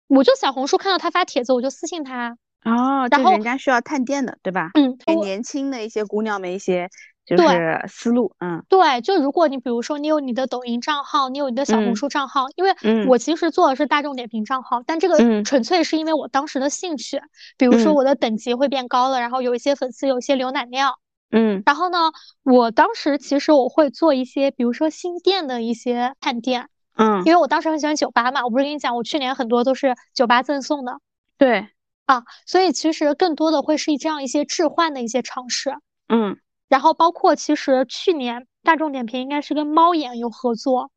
[0.07, 2.37] 我就小红书看到他发帖子，我就私信他。
[2.63, 4.71] 哦，然后人家需要探店的，对吧？
[4.73, 6.89] 嗯，给年轻的一些姑娘们一些
[7.25, 12.73] 就是思路，嗯，对，就如果你比如说你有你的抖音账号，你有你的小红书账号，因为
[13.07, 17.21] 我其实做的是大众点评账号，但这个纯粹是因为我当时的兴趣，
[17.57, 20.95] 比如说我的等级会变高了，然后有一些粉丝有一些浏览量，
[21.31, 22.11] 嗯，然后呢，
[22.43, 30.99] 我当时其实我会做一些，比如说新店的一些探店，嗯，因为我当时很喜欢酒吧嘛，我不是跟你讲，我去年很多都是酒吧赠送的，
[31.37, 31.69] 对。
[32.07, 35.75] 啊，所以其实更多的会是这样一些置换的一些尝试，
[36.07, 36.37] 嗯，
[36.69, 40.89] 然后包括其实去年大众点评应该是跟猫眼有合作，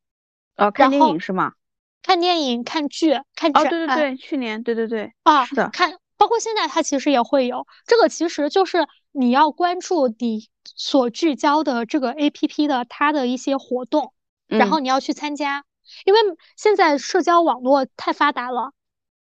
[0.56, 1.54] 哦，看电影是吗？
[2.00, 14.12] 看电影、看剧、看哦，对对对，去年对对对，啊，是的，看，包括现在它其实也会有这个，其实就是你要关注你所聚焦的这个 A P P 的它的一些活动，
[14.46, 15.64] 然后你要去参加，
[16.04, 16.20] 因为
[16.56, 18.72] 现在社交网络太发达了，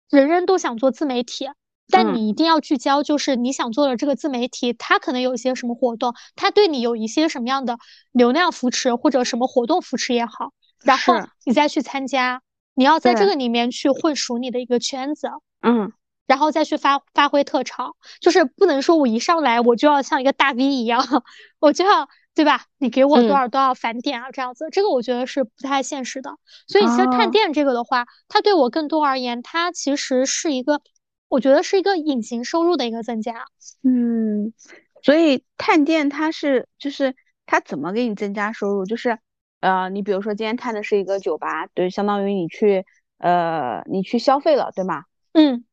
[0.08, 1.48] 人人都想做自媒体。
[1.92, 7.78] 但你一定要聚焦，就是你想做的这个自媒体，它可能有一些什么活动，它对你有一些什么样的
[8.12, 10.52] 流量扶持或者什么活动扶持也好，
[10.84, 12.42] 然后你再去参加，
[12.74, 15.30] 你要在这个里面去混熟你的一个圈子，
[15.62, 15.92] 嗯，
[16.28, 21.04] 然后再去发发挥特长，就是不能说我一上来我就要像一个大 V 一样，
[21.58, 22.64] 我就要对吧？
[22.78, 26.36] 你给我多少多少返点啊，这样子，这个我觉得是不太现实的。
[26.66, 30.80] 所以其实探店这个的话，它对我更多而言，它其实是一个。
[31.28, 33.44] 我觉得是一个隐形收入的一个增加，
[33.84, 34.52] 嗯，
[35.00, 37.14] 所以探店它是就是
[37.46, 38.84] 它怎么给你增加收入？
[38.84, 39.16] 就是
[39.60, 42.84] 呃，你比如说今天探的是一个酒吧，对，相当于你去
[43.18, 45.04] 呃你去消费了，对吗？
[45.32, 45.64] 嗯，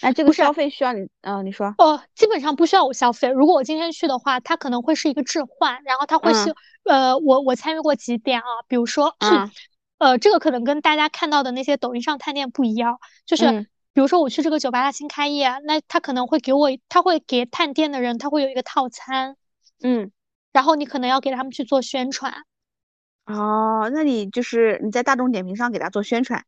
[0.00, 1.74] 那这个消费需要你，嗯，你说？
[1.78, 3.28] 哦，基本上不需要我消费。
[3.28, 9.14] 如果我今天去的话，它可能会是一个置换，然后它会是呃，我我参与过几点啊，比如说，
[9.98, 13.68] 呃，这个可能跟大家看到的那些抖音上探店不一样，就是。
[13.94, 19.36] 比如说我去这个酒吧，它新开业，那他可能会给我，他会给探店的人，他会有一个套餐，
[19.82, 20.10] 嗯，
[20.50, 22.32] 然后你可能要给他们去做宣传。
[23.26, 26.42] 哦，那你就是你在大众点评上给他做宣传？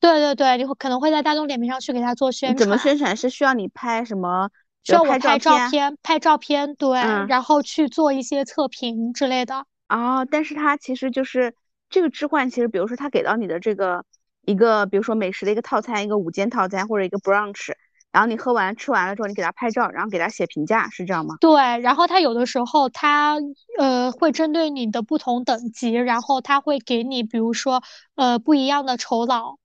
[0.00, 2.56] 对对对，你会可能会在大众点评上去给他做宣传。
[2.56, 3.16] 怎么宣传？
[3.16, 4.48] 是需要你拍什么？
[4.82, 5.96] 需要我拍照片？
[6.02, 9.66] 拍照片，对，然后去做一些测评之类的。
[9.88, 11.54] 哦，但是他其实就是
[11.88, 14.04] 这个置换，其实比如说他给到你的这个。
[14.46, 17.72] 一个比如说美食的一个套餐，一个午间套餐或者一个 brunch，
[18.10, 21.36] 然后你喝完吃完了之后，你给他拍照，然后给他写评价，是这样吗？
[21.42, 23.36] 对，然后他有的时候他
[23.78, 27.82] 呃会针对你的不同等级，然后他会给你比如说
[28.16, 29.59] 呃不一样的酬劳。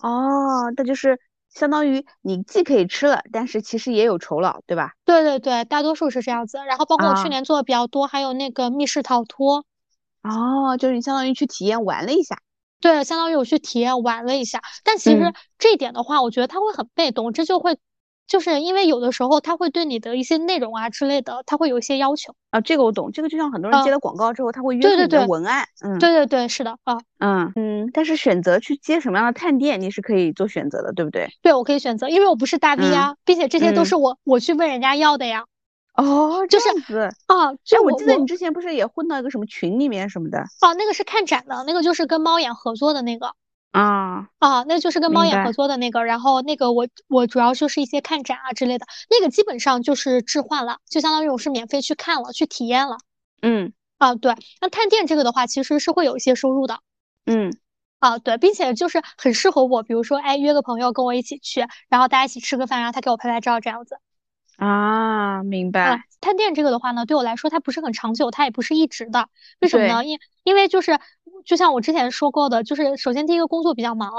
[0.00, 1.18] 哦，那就是
[1.50, 4.92] 相当于你既可以吃了，但是其实也有酬劳，对吧？
[5.04, 6.58] 对对对，大多数是这样子。
[6.66, 9.64] 然后包括我去年做的比较多，还有那个密室逃脱。
[10.22, 12.38] 哦，就是你相当于去体验玩了一下。
[12.80, 17.78] 对，相当于我去体验玩了一下，但其实这一点的话，我觉得他会很被动，这就会，
[18.26, 22.60] 就是因为有的时候他会对你的一些内容啊之类的，他会有一些要求啊。
[22.60, 31.28] 这个我懂，这个就像很多人接了广告之后，他会约你的文案，嗯，对对对，是的啊，嗯嗯，但是选择去接什么样的探店，你是可以做选择的，对不对？
[31.42, 35.44] 对，我可以选择，因为我不是大 V 啊，并且这些都是我我去问人家要的呀。
[35.96, 40.40] 哦，这样子啊，就我记得你之前不是也混到一个什么群里面什么的？
[40.60, 43.32] 哦，那个是看展的，那个就是跟猫眼合作的那个。
[43.74, 52.98] 啊啊，那就是跟猫眼合作的那个，然后那个我我主要就是一些看展啊之类的，那个基本上就是置换了，就相当于我是免费去看了，去体验了。
[53.42, 56.78] 嗯啊，对，那探店这个的话，其实是会有一些收入的。
[57.26, 57.52] 嗯
[57.98, 63.98] 啊，对，并且就是很适合我，比如说哎约个朋友跟我一起去，然后大家一起吃个饭，然后他给我拍拍照这样子。
[64.56, 66.04] 啊，明白。
[66.20, 69.28] 探店这个的话呢，对我来说它不是很长久，它也不是一直的。
[69.58, 70.04] 为什么呢？
[70.04, 71.00] 因因为就是。
[71.44, 74.10] 就像我之前说过的，就是首先第一个工作比较忙，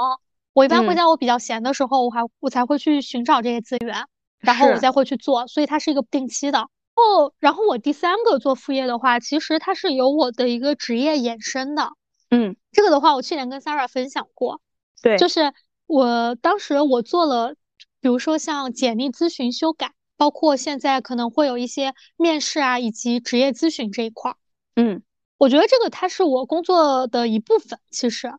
[0.52, 4.06] 我一般会在我比较闲的时候，我还我才会去寻找这些资源，
[4.40, 6.60] 然后我再会去做，所以它是一个不定期的。
[6.60, 11.90] 哦，然后我第三个做副业的话，其实它是由我的一个职业衍生的。
[12.30, 14.60] 嗯，这个的话，我去年跟 Sarah 分享过。
[15.02, 15.52] 对，就是
[15.86, 17.54] 我当时我做了，
[18.00, 24.36] 比如说像简历咨询修改，包括现在可能会有一些面试啊，以及职业咨询这一块儿。
[24.76, 25.02] 嗯。
[25.38, 28.32] 我觉得这个它是我工作的一部分，其实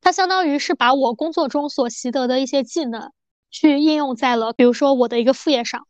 [0.00, 3.12] 它相当于是把我工作中所习得的一些技能
[3.50, 5.86] 去应用在了，比如说我的一个副业上。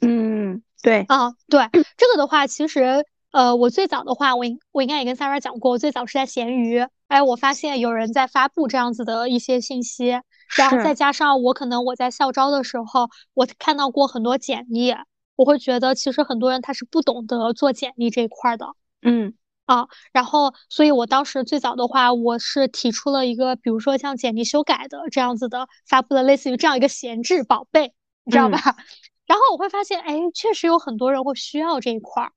[0.00, 10.20] 嗯，对啊，对这个的话，其实呃，我最早的话，我应我应该也跟 Sarah 讲过，我最早是在闲鱼，哎，我发现有人在发布这样子的一些信息，
[10.56, 14.94] 然后再加上我可能我在校招的时候，我看到过很多简历，
[15.34, 18.66] 我会觉得其实很多人他是不懂得做简历这一块的。
[19.02, 19.34] 嗯
[19.66, 27.92] 啊，然后所以我当时最早的话，我是提出了一个，比如说像简历修改的这样子的，发布了类似于这样一个闲置宝贝，
[28.24, 28.58] 你知道吧？
[29.26, 32.32] 然后我会发现，哎，确实有很多人会需要这一块儿。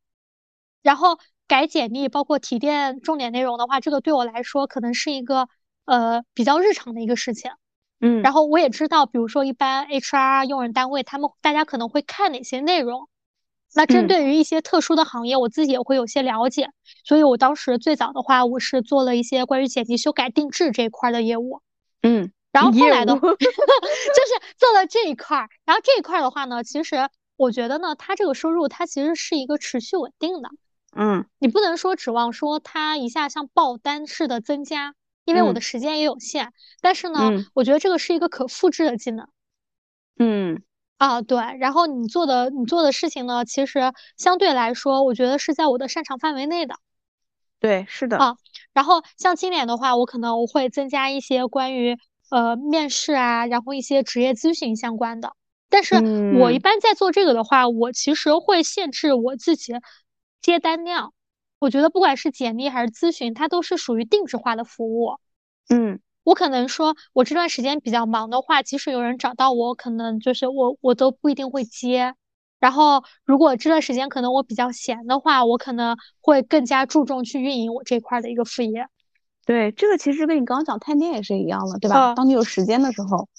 [0.81, 5.47] 然后改简历，包括提炼重点内容的话，这个对我来说可能是一个
[5.85, 7.51] 呃比较日常的一个事情。
[7.99, 13.07] 嗯，然后我也知道，比如说一般 HR 用人单位，他们大家可能会看哪些内容。
[13.75, 16.69] 那针对于一些特殊的行业，我自己也会有些了解。
[17.03, 21.61] 所以我当时最早的话，我是做了一些关于剪辑修改定制这一块的业务。
[22.01, 22.31] 嗯。
[22.51, 23.31] 然后后来的， 就是
[24.57, 25.49] 做了这一块儿。
[25.65, 27.07] 然后这一块儿的话呢，其实
[27.37, 30.49] 我觉得呢，它这个收入它其实是一个持续稳定的。
[30.95, 34.95] 嗯，你不能说指望说它一下像爆单式的增加，
[35.25, 36.51] 因为我的时间也有限。
[36.81, 39.29] 但是呢，我觉得这个是一个可复制的技能。
[40.17, 40.63] 嗯，
[40.99, 41.39] 啊对。
[41.59, 46.75] 然后你做的你做的事情呢，其实相对来说，我觉得是在我的擅长范围内的。
[47.59, 48.17] 对，是的。
[48.19, 48.35] 啊，
[48.71, 51.97] 然后像今年的话，我可能我会增加一些关于。
[52.31, 55.33] 呃，面试啊，然后一些职业咨询相关的。
[55.67, 55.95] 但是
[56.37, 59.73] 我一般在做这个的话，我其实会限制我自己
[60.39, 61.15] 接单量。
[61.57, 65.17] 我觉得不管是简历还是咨询，它都是属于定制化的服务。
[65.69, 72.13] 嗯，我可能说，我这段时间比较忙的话，即使有人找到我，可能就是我我都不一定会接。
[72.59, 78.85] 然后，如果这段时间可能我比较闲的话，我可能会更加注重去运营我这块的一个副业。
[79.45, 82.13] 对，这个其实跟你刚刚讲探店也是一样的，对吧？
[82.15, 83.29] 当你有时间的时候，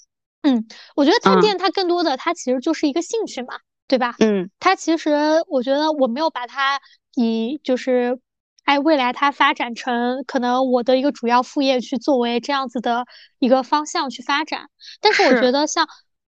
[0.41, 0.65] 嗯，
[0.95, 4.15] 我觉得探店它更多的它其实就是一个兴趣嘛，对吧？
[4.19, 5.11] 嗯，它其实
[5.47, 6.81] 我觉得我没有把它
[7.15, 8.19] 以就是，
[8.63, 13.05] 哎，未来它发展成可能我的一个主要副业去作为这样子的
[13.39, 14.69] 一个方向去发展。
[14.99, 15.87] 但是我觉得像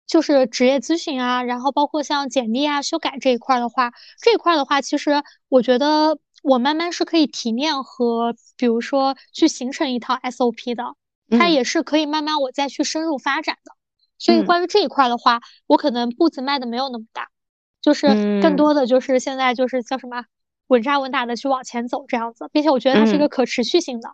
[0.07, 6.17] 就是职业咨询啊，然后包括像简历啊修改这一块的话，这一块的话，其实我觉得。
[6.41, 10.95] 我慢慢是可以提炼和，比如说去形成一套 SOP 的，
[11.37, 13.73] 它也是可以慢慢我再去深入发展的。
[14.17, 17.27] 所以关于这一块的话，我可能步子迈的没有那么大，
[17.81, 18.07] 就是
[18.41, 20.23] 更多的就是现在就是叫什么
[20.69, 24.09] 稳扎稳打的去往前走这样子，并且我觉得它是一个可持续性的。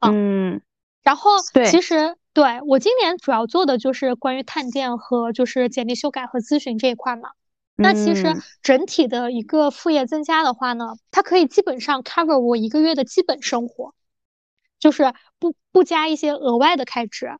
[0.00, 0.60] 嗯，
[1.02, 1.30] 然后
[1.70, 7.30] 其实对我今年主要做的就是关于探店和就是简历修改和咨询这一块嘛。
[7.76, 13.94] 那其实整体的一个副业增加的话呢，它可以基本上 cover 我一个月的基本生活，
[14.78, 17.38] 就是不不加一些额外的开支。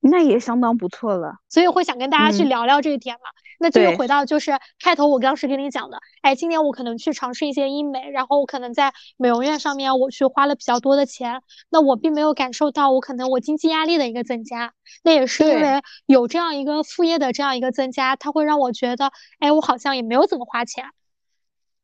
[0.00, 3.28] 那也相当不错了，所以会想跟大家去聊聊这一点嘛。
[3.62, 14.72] 那就是回到就是开头我当时跟你讲的，哎，今年我可能去尝试一些医美，然后我可能在美容院上面我去花了比较多的钱，那我并没有感受到我可能我经济压力的一个增加，
[15.04, 20.86] 那也是因为有这样一个副业的这样一个增加，它会让我觉得，哎，我好像也没有怎么花钱，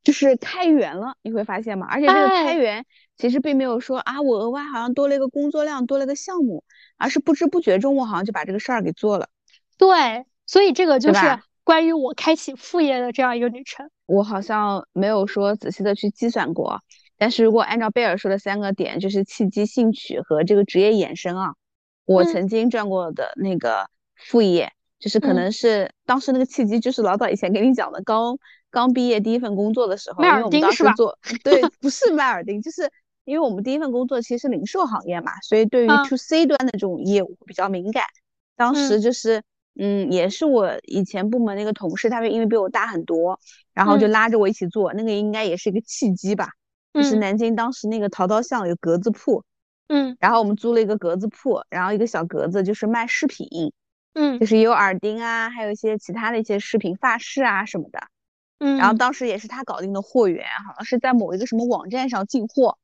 [0.03, 1.87] 就是开源了，你会发现吗？
[1.91, 2.87] 而且这个开源
[3.19, 6.65] 其实并没有说啊，我额外好像多了一个工作量，多了个项目，
[6.97, 9.29] 而是不知不觉中我好像就把这个事儿给做了。
[9.77, 11.21] 对，所以这个就是。
[11.67, 16.81] 关于我开启副业的这样一个旅程，我好像没有说仔细的去计算过。
[17.19, 21.55] 但是如果按照贝尔说的三个点，就是契机、兴趣和这个职业衍生啊，
[22.05, 28.39] 我曾经赚过的那个副业，就是可能是当时那个契机，就是老早以前给你讲的，刚
[28.71, 32.89] 刚毕业第一份工作的时候，因为我们当时做 对，不是麦尔丁，就是
[33.25, 38.05] 因为我们第一份工作其实是零售行业嘛，所以对于 to C 端的这种业务比较敏感。
[38.55, 39.43] 当时就是。
[39.79, 43.39] 嗯，也是我以前部门那个同事，他们因为比我大很多，
[43.75, 46.51] 然后就拉着我一起做，那个应该也是一个契机吧。
[46.95, 49.45] 就是南京当时那个淘淘巷有格子铺，
[49.89, 53.47] 嗯，然后我们租了一个格子铺，然后一个小格子就是卖饰品，
[54.15, 58.01] 嗯，就是有耳钉啊，还有一些其他的一些饰品、发饰啊什么的，
[58.61, 58.95] 嗯，然后。
[58.95, 62.79] 当时也是他搞定的货源，好像是在某一个什么网站上进货，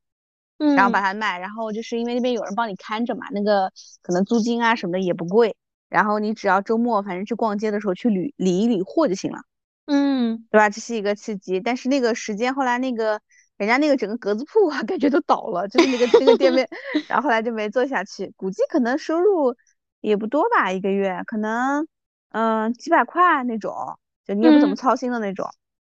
[0.58, 0.92] 嗯，然后。
[0.92, 3.72] 把它卖，然后就是因为那边有人帮你看着嘛，那个
[4.02, 5.56] 可能租金啊什么的也不贵。
[5.92, 9.42] 然后你只要周末反正去逛街的时候去理理一理货就行了，
[9.84, 10.70] 嗯，对吧？
[10.70, 11.60] 这是一个契机。
[11.60, 13.20] 但是那个时间后来那个
[13.58, 16.66] 人家那个整个格子铺啊， 感觉都倒了，就是那个那个店面，
[17.06, 18.32] 然后后来就没做下去。
[18.36, 19.54] 估计可能收入
[20.00, 21.86] 也不多吧，一个月可能
[22.30, 25.46] 嗯几百块那种，就你也不怎么操心的那种。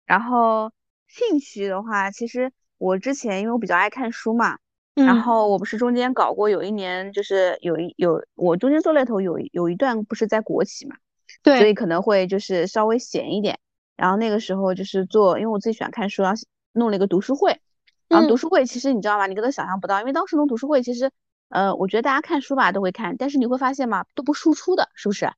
[0.07, 0.71] 然后
[1.09, 4.59] 兴趣的话，其实我之前因为我比较爱看书嘛。
[5.07, 10.97] 然后我不是中间搞过有一年，就是有一有我中间做猎头有有一段不是在国企嘛，
[11.43, 13.59] 对，所以可能会就是稍微闲一点。
[13.97, 16.41] 然后那个时候就是做，因为我自己喜欢看书，然后
[16.73, 17.61] 弄了一个读书会。
[18.09, 19.27] 然后读书会其实你知道吗？
[19.27, 21.11] 你根本想象不到，因为当时弄读书会其实
[21.49, 25.31] 呃，我觉得大家看书吧都会看，但是你会发现嘛，都不输出的，是不是？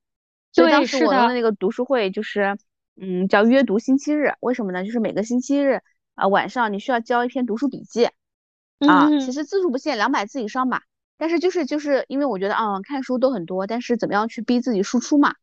[0.53, 2.57] 所以当时我弄的那个读书会就是，
[3.01, 4.85] 嗯，叫约读星期日，为什么呢？
[4.85, 5.81] 就是每个星期日
[6.15, 8.09] 啊晚上你需要交一篇读书笔记，
[8.89, 10.83] 啊，其实字数不限，两百字以上吧。
[11.19, 15.35] 但是就是就是因为我觉得，嗯，看书都很多，但是怎么样去逼自己输出嘛？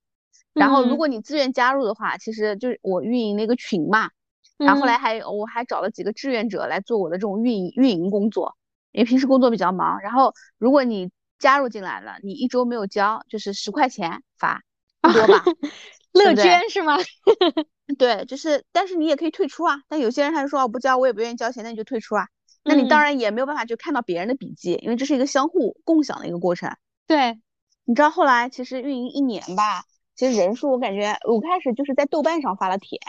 [0.54, 4.10] 然后如果你自愿加入的话，其实就是我运营那个群嘛，
[4.58, 8.58] 然后后来还我还找了几个志愿者来做我的这种运营运营工作，
[8.92, 10.00] 因为平时工作比较忙。
[10.00, 14.64] 然后如果你加入进来了，你一周没有交，就是十块钱罚，
[15.00, 15.44] 不多吧？
[16.12, 16.98] 乐捐是吗？
[18.00, 19.84] 对，就是，但是你也可以退出啊。
[19.88, 22.28] 但有些人他就说我不交，我也不愿意交钱，那你就退出啊。
[22.68, 26.76] 那你当然也没有办法去看到别人的笔记，因为这是一个相互共享的一个过程。
[27.08, 27.40] 对，
[27.86, 29.84] 你知道后来其实运营一年吧，
[30.16, 33.00] 其实人数我感觉我开始就是在豆瓣上发了帖，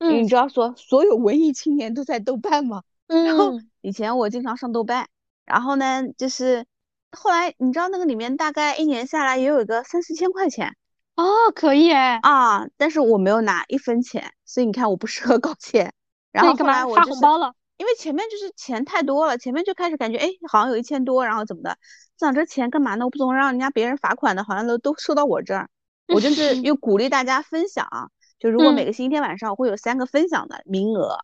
[0.00, 2.82] 因为你知道说所有文艺青年都在豆瓣嘛。
[3.06, 3.24] 嗯。
[3.24, 5.06] 然后以前我经常上豆瓣，
[5.44, 6.66] 然后呢就是
[7.12, 10.76] 后来你知道那个里面大概一年下来也有一个三四千块钱。
[11.14, 12.18] 哦，可以哎。
[12.22, 15.94] 啊，但是我没有拿一分钱，所以你看我不适合搞钱。
[16.32, 17.54] 然后后来我发红包了。
[17.76, 21.76] 因为前面就是钱太多了，前面就开始感觉哎，好像有一千多，然后怎么的？
[22.18, 23.04] 想这钱干嘛呢？
[23.04, 25.68] 我不总让人家别人罚款的，好像都都收到我这儿。
[26.08, 31.18] 我就是又 鼓励大家分享，就如果每个星期天晚上我会有三个分享的名额，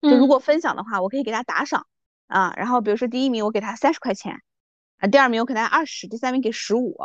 [0.00, 1.86] 就如果分享的话，我可以给他打赏
[2.26, 2.52] 啊。
[2.56, 4.42] 然后比如说第一名我给他三十块钱，
[4.98, 6.96] 啊，第二名我给他二十，第三名给十五，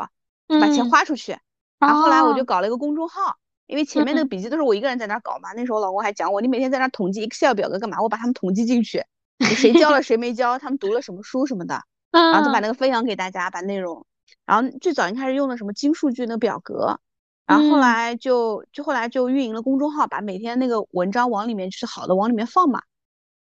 [0.48, 1.38] 把钱花出去。
[1.78, 3.38] 然后后来我就搞了一个公众号。
[3.68, 8.02] 因为前面那个笔记都是我一个人在那搞嘛，那时候我老公还讲我，你每天在那统计 Excel 表格干嘛？
[8.02, 9.04] 我把他们统计进去，
[9.40, 14.06] 谁交了 谁没交，他们读了什么书什么的， 然后就把那个分享给大家，把内容。
[14.46, 17.00] 然后最早一开始用的什么金数据那个表格，
[17.46, 22.82] 然后后来就就后来就运营了公众号，把每天那个文章往里面就是好的往里面放嘛。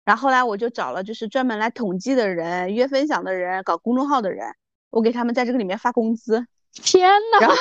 [0.05, 4.53] 然后后来我就找了就是专门来统计的人、约分享的人、搞公众号的人，
[4.91, 6.45] 我给他们在这个里面发工资。
[6.73, 7.55] 天呐， 然后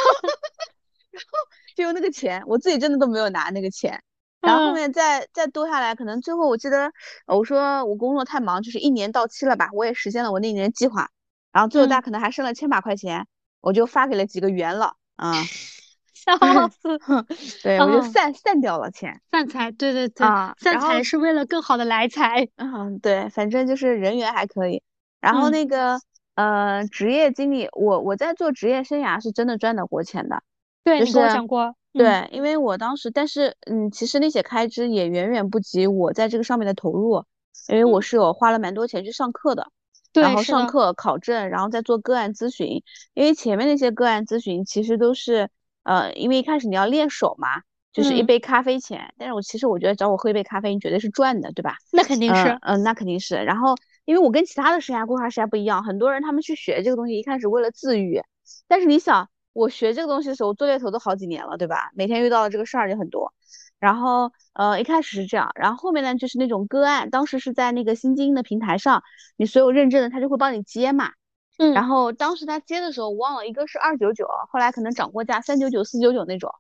[1.12, 1.59] 然后。
[1.76, 4.02] 就用那个钱，我自己真的都没有拿那个钱，
[4.42, 6.92] 然后后面再再多下来，可能最后我记得
[7.28, 11.10] 我说我工作太忙，就是一年到期了吧，我也实现了我那年计划，
[11.52, 13.28] 然后最后大家可能还剩了千把块钱，
[13.62, 15.34] 我就发给了几个元老啊，
[16.14, 16.38] 笑
[16.70, 16.98] 死
[17.64, 24.82] 对我就散散掉了钱，散财，对对对，啊散财是为了更好的来财，嗯对，反正就是人缘还可以，
[25.20, 26.00] 然后那个
[26.36, 30.44] 呃职业经历，我我在做职业生涯是真的赚到过钱的。
[30.84, 31.76] 对，你跟我讲过。
[31.92, 37.26] 对，因为我当时，但是，嗯，其实那些开支也远远不及我在这个上面的投入，
[37.68, 39.72] 因为我是有花了蛮多钱去上课的，
[40.14, 42.84] 然后上课考证，然后再做个案咨询。
[43.16, 45.50] 因为前面那些个案咨询其实都是，
[45.84, 47.48] 呃，因为一开始你要练手嘛，
[47.92, 49.12] 就是一杯咖啡钱。
[49.18, 51.74] 但是我其实我觉得找我喝一杯咖啡，你绝对是赚的，对吧？
[51.92, 53.36] 那肯定是，嗯，那肯定是。
[53.36, 53.76] 然后，
[54.06, 58.22] 因为我跟其他的生涯规划师还不一样，很多人他们去学这个东西，一开始为了自愈，
[58.68, 59.28] 但是你想。
[59.54, 61.92] 我学这个东西的时候，做猎头都好几年了，对吧？
[61.94, 63.34] 每天遇到的这个事儿就很多。
[63.80, 69.04] 然后，呃，一开始是这样，然后后面呢，就是那种个案，当时是在那个新精英的平台上，
[69.38, 71.12] 你所有认证的他就会帮你接嘛。
[71.58, 71.74] 嗯。
[71.74, 76.54] 然后当时他接的时候，我忘了，一个是二九九，后来可能涨过价，三九九、四九九那种。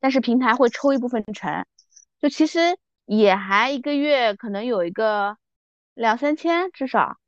[0.00, 1.64] 但是平台会抽一部分成，
[2.20, 2.76] 就其实
[3.06, 5.36] 也还一个月可能有一个
[5.94, 7.18] 两三千至少。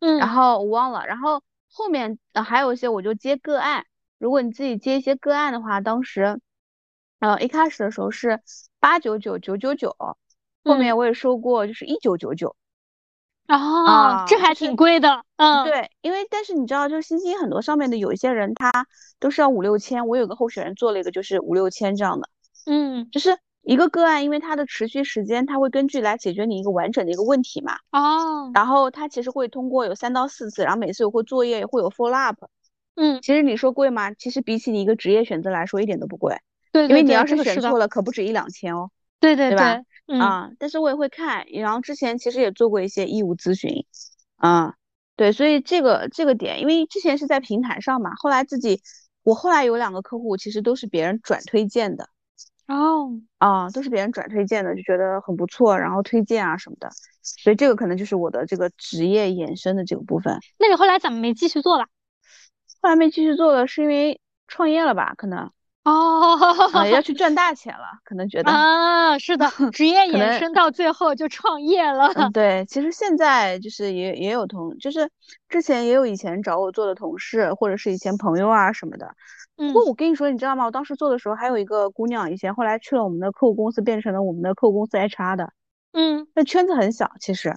[0.00, 0.18] 嗯。
[0.18, 3.84] 然后我忘了，然后后面呃还有一些我就接个案。
[4.18, 6.40] 如果你自己接一些个案的话，当时，
[7.18, 8.40] 呃，一开始的时候是
[8.80, 9.96] 八九九九九九，
[10.64, 12.56] 后面我也收过，就是一九九九。
[13.46, 15.22] 啊，这还挺贵的。
[15.36, 18.72] 嗯，对，因为但是你知道，就是星星很多上面的有一些人，他
[19.20, 20.08] 都是要五六千。
[20.08, 22.28] 我有个候选人做了一个，就是五六千这样的。
[22.64, 27.74] 嗯，就是一个个案，因为它的持续时间，它会根据来解决你一个完整的一个问题嘛。
[27.92, 28.50] 哦。
[28.54, 32.42] 然后它其实会通过有三到四次，然后每次有会作业，会有 follow up。
[32.96, 34.12] 嗯，其实你说贵吗？
[34.12, 36.36] 其实比起你一个职业选择来说，一点都不贵。
[36.72, 38.90] 对，因为你要是选错了，可不止一两千哦。
[39.20, 39.80] 对对对，吧？
[40.20, 43.84] 啊，但是我也会看，然后之前其实也做过一些义务咨询。
[44.36, 44.74] 啊，
[45.16, 48.82] 对，所以这个这个点，因为之前是在平台上嘛，后来自己，
[49.22, 52.08] 我后来有两个客户，其实都是别人转推荐的。
[52.66, 56.90] 哦，啊，都是别人转推荐的，就觉得很不错，然后推荐啊什么的。
[57.22, 60.38] 所以这个可能就是我的这个职业衍生的这个部分。
[60.58, 61.86] 那你后来怎么没继续做了？
[62.84, 65.14] 后来没继续做了，是因为创业了吧？
[65.16, 65.50] 可能
[65.84, 66.36] 哦，
[66.92, 72.12] 要去 赚大钱了，可能觉得啊，是的， 职业延伸到最后就创业了。
[72.34, 75.10] 对，其实现在就是也也有同，就是
[75.48, 79.14] 之前也有以前找我做的同事，或者是以前朋友啊什么的。
[79.56, 80.66] 不过我跟你说，你知道吗？
[80.66, 85.54] 我当时做的时候还有一个姑娘，以前后来去了我们的客户公司，变成了我们的客户公司 HR 的。
[85.94, 87.56] 嗯，那圈子很小，其实。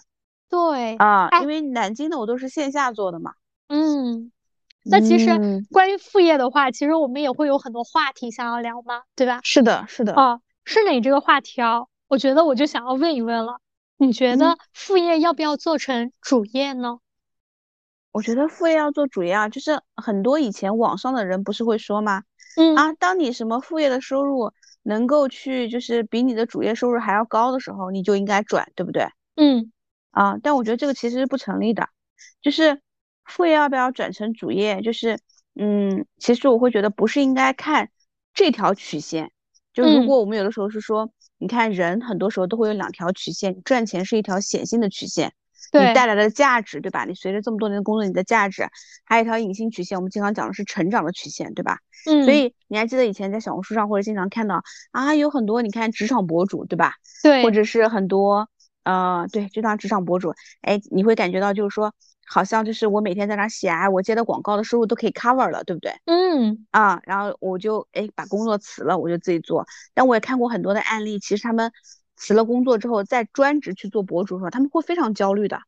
[0.50, 3.34] 对啊，因为南京的我都是线下做的嘛。
[3.68, 4.32] 嗯。
[4.90, 9.40] 那其实关于副业的话，其实我们也会有很多话题想要聊嘛，对吧？
[9.44, 10.14] 是的，是的。
[10.14, 11.86] 哦，是哪这个话题啊？
[12.08, 13.60] 我觉得我就想要问一问了，
[13.98, 17.00] 你觉得副业要不要做成主业呢？
[18.12, 22.24] 我觉得副业要做主业啊，就是很多以前网上的人不是会说吗？
[22.56, 29.08] 嗯啊，当你什么副业的收入能够去就是比你的主业收入还要高的时候，你就应该转，对不对？
[29.36, 29.72] 嗯
[30.12, 31.90] 啊，但我觉得这个其实是不成立的，
[32.42, 32.82] 就是
[33.28, 35.20] 副业要不要转成主业，就是
[35.56, 37.90] 嗯，其实我会觉得不是应该看
[38.34, 39.32] 这条曲线，
[39.74, 45.34] 就如果我们有的时候是说，你看人很多时候都会有两条曲线，赚钱是一条显性的曲线。
[45.74, 47.04] 你带来的价值，对吧？
[47.04, 48.66] 你随着这么多年的工作，你的价值
[49.04, 51.80] 还有一条隐性曲线，我们经常讲的是成长的曲线，对吧？
[52.06, 52.24] 嗯。
[52.24, 56.94] 所以你还记得以前在小红书上或者经常看到啊，有很多你看职场博主，对吧？
[57.22, 57.44] 对。
[57.44, 58.48] 或者是很多
[58.84, 61.94] 呃，对，就当职场博主，哎，你会感觉到就是说，
[62.28, 65.94] 好像就是我每天在那写啊，我接的广告的收入都可以 cover 了，对不对？
[66.06, 66.68] 嗯。
[66.72, 69.66] 啊，然后我就哎把工作辞了，我就自己做。
[69.94, 71.72] 但我也看过很多的案例，其实他们。
[72.20, 75.62] 辞了工作之后，再专职去做博主的时候，他们会非常焦虑的。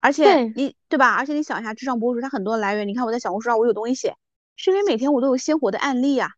[0.00, 1.12] 而且你对吧？
[1.16, 4.16] 而且你想一下，职场博主他很多来源，你看我在小红书上我有东西写，
[4.56, 6.30] 是因为每天我都有鲜活的案例啊。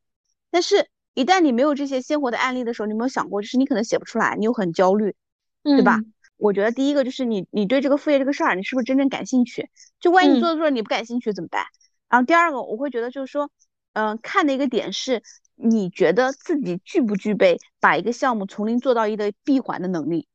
[0.50, 5.14] 但是，一旦你没有这些鲜活的案例的时候，你有没有想过，就是你可能写不出来，你又很焦虑，
[5.62, 6.00] 对吧？
[6.44, 9.70] 我觉得第一个就是你，你对这个副业这个事儿，你是不是真正感兴趣？
[9.98, 11.64] 就万一你做着做着你不感兴趣怎么办？
[12.08, 13.50] 然后第二个，我会觉得就是说，
[13.94, 15.22] 嗯，看的一个点是。
[15.56, 20.26] 你觉得自己具不具备把一个项目从零做到一的闭环的能力？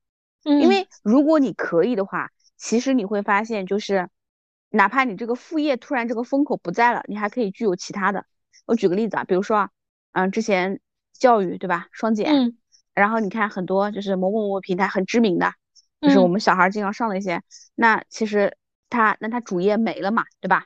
[0.45, 4.07] 嗯，因为如果你可以的话，其实你会发现，就是
[4.69, 8.25] 哪怕你这个副业突然这个风口不在了，你还可以具有其他的。
[8.65, 9.69] 我举个例子啊，比如说啊，
[10.13, 10.79] 嗯，之前
[11.11, 12.57] 教育对吧，双减，嗯，
[12.93, 15.51] 然后你看很多就是某某某平台很知名的，
[16.01, 17.41] 就是我们小孩经常上的一些，
[17.75, 18.57] 那其实
[18.89, 20.65] 他那他主业没了嘛，对吧？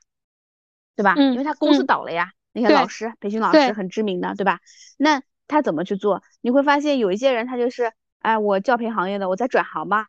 [0.95, 1.15] 对吧？
[1.17, 2.31] 嗯，因为他公司倒了呀。
[2.55, 4.59] 那些老师，培训老师很知名的，对吧？
[4.97, 6.21] 那他怎么去做？
[6.41, 10.05] 你会发现有一些人他就是，哎，我教培行业的，我在转行吧，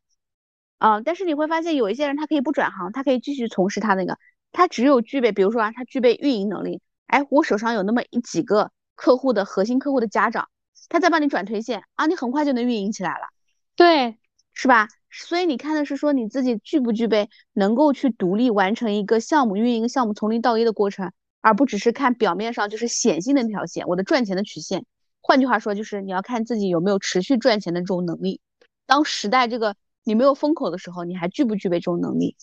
[0.76, 4.18] 啊，但是你会发现有一些人他可以不转行，他可以继续从事他那个，
[4.52, 10.50] 他只有具备，比如说啊，他具备运营能力，哎，我手上有那么一几个客户的核心客户的家长，
[10.90, 13.28] 他再帮你转推荐啊，你很快就能运营起来了，
[13.74, 14.18] 对，
[14.54, 14.88] 是吧？
[15.10, 21.12] 所以你看的是说你自己具不具备能够去独立完成一个项目运营一个项目从零到一的过程。
[21.46, 24.86] 而不只是看表面上就是显性的那条线，我的赚钱的曲线。
[25.20, 28.40] 换句话说，就是你要看自己有没有持续赚钱的这种能力。
[28.86, 32.34] 当时代这个你没有风口的时候，你还具不具备这种能力？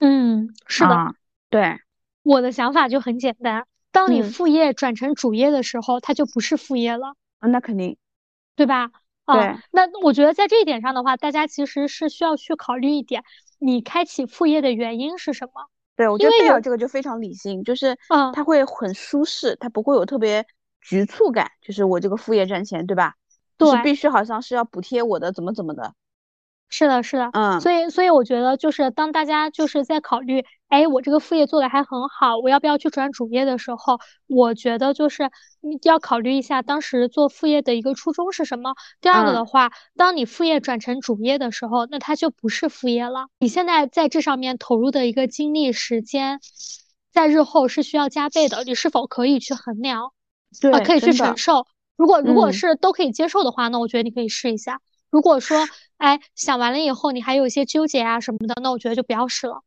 [0.00, 1.14] 嗯，是的，
[1.48, 1.78] 对。
[2.22, 7.14] 我的想法就很简单，当你副业转成主业的时候，它就不是副业了。
[7.38, 7.96] 啊，那肯定，
[8.54, 8.90] 对吧？
[9.26, 9.56] 对。
[9.70, 13.22] 那我觉得在这一点上的话，大家其实是需要去考虑一点，
[13.58, 15.66] 你开启副业的原因是什么？
[15.96, 20.46] 对，我觉得贝尔这个就非常理性，就是嗯，他会很舒适，他不会有特别
[20.80, 23.14] 局促感，就是我这个副业赚钱，对吧？
[23.58, 25.94] 对，必须好像是要补贴我的，怎么怎么的。
[26.74, 38.72] 是的，是的，嗯，所以，所以我觉得就是当大家就是在考虑，哎，我这个副业做的还很好，我要不要去转主业的时候，我觉得就是你要考虑一下当时做副业的一个初衷是什么。
[39.02, 43.26] 第二个的话，当你副业转成主业的时候，那它就不是副业了。
[43.38, 46.40] 你现在在这上面投入的一个精力时间，
[47.12, 48.64] 在日后是需要加倍的。
[48.64, 50.12] 你是否可以去衡量？
[50.58, 51.66] 对，可以去承受。
[51.98, 54.80] 如果如果是都可以接受的话，那我觉得你可以试一下。
[55.12, 55.58] 如果说，
[55.98, 59.62] 哎，想完了以后你还有一些纠结啊什么的，那我觉得就不要试了。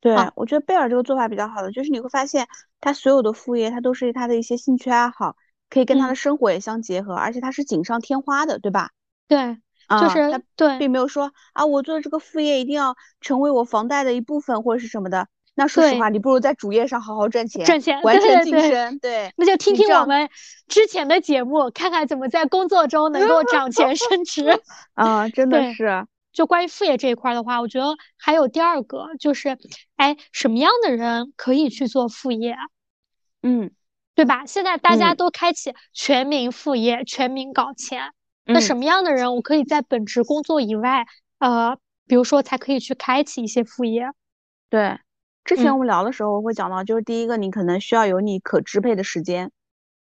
[0.00, 2.48] 对，我觉得贝尔这个做法比较好的，就是你会发现
[2.80, 5.36] 他所有的副业，他都是他的一些兴趣爱好，
[5.68, 8.90] 可以跟他的生活也相结合，而且他是锦上添花的，对吧？
[9.28, 9.58] 对，
[10.00, 15.28] 就是他对，并没有说啊，我做这个副业一定要成为我房贷的一部分或者是什么的。
[15.58, 18.96] 那说实话，你不如在主业上好好赚钱，赚钱，完成晋升。
[19.00, 20.30] 对，那就听听我们
[20.68, 24.60] 之前的节目，看看怎么在工作中能够涨钱升职。
[24.94, 26.06] 啊，真的是。
[26.32, 27.86] 就关于副业这一块的话，我觉得
[28.16, 29.58] 还有第二个，就是
[29.96, 32.54] 哎，什么样的人可以去做副业？
[33.42, 33.72] 嗯，
[34.14, 34.46] 对吧？
[34.46, 38.12] 现在大家都开启全民副业，全民搞钱。
[38.44, 41.04] 那什么样的人，我可以在本职工作以外，
[41.40, 44.04] 呃，比如说才可以去开启一些副业？
[44.70, 45.00] 对。
[45.48, 49.50] 之前我们聊的时候，我会讲到，就是第一个，你可能需要有你可支配的时间。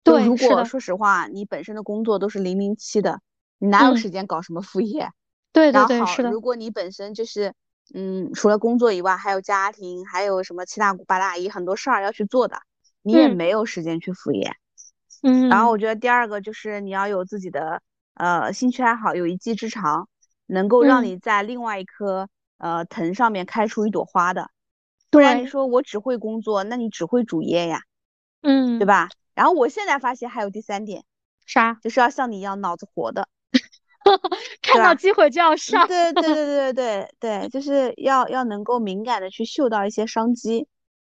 [0.02, 3.20] 对，如果说实话，你本身的工作都是零零七的，
[3.60, 5.08] 你哪有时间搞什么副业？
[5.52, 6.32] 对对对，是的。
[6.32, 7.54] 如果你本身就是，
[7.94, 12.58] 嗯，除了工作以外，还有家庭，还有什么七大姑八大姨很多事儿要去做的，
[13.02, 14.52] 你也没有时间去副业。
[15.22, 15.48] 嗯。
[15.48, 17.80] 然后我觉得第二个就是你要有自己的
[18.14, 20.08] 呃兴趣爱好，有一技之长，
[20.46, 22.28] 能够让你在另外一棵
[22.58, 24.50] 呃藤上面开出一朵花的。
[25.16, 27.80] 不然你说我只会工作，那你只会主业呀，
[28.42, 29.08] 嗯，对吧？
[29.34, 31.04] 然后我现在发现还有第三点，
[31.44, 31.78] 啥？
[31.82, 33.28] 就是要像你一样脑子活的，
[34.62, 35.86] 看到机会就要上。
[35.86, 40.68] 对对 对对对对对，就是要要能够敏感的去嗅到一些商机。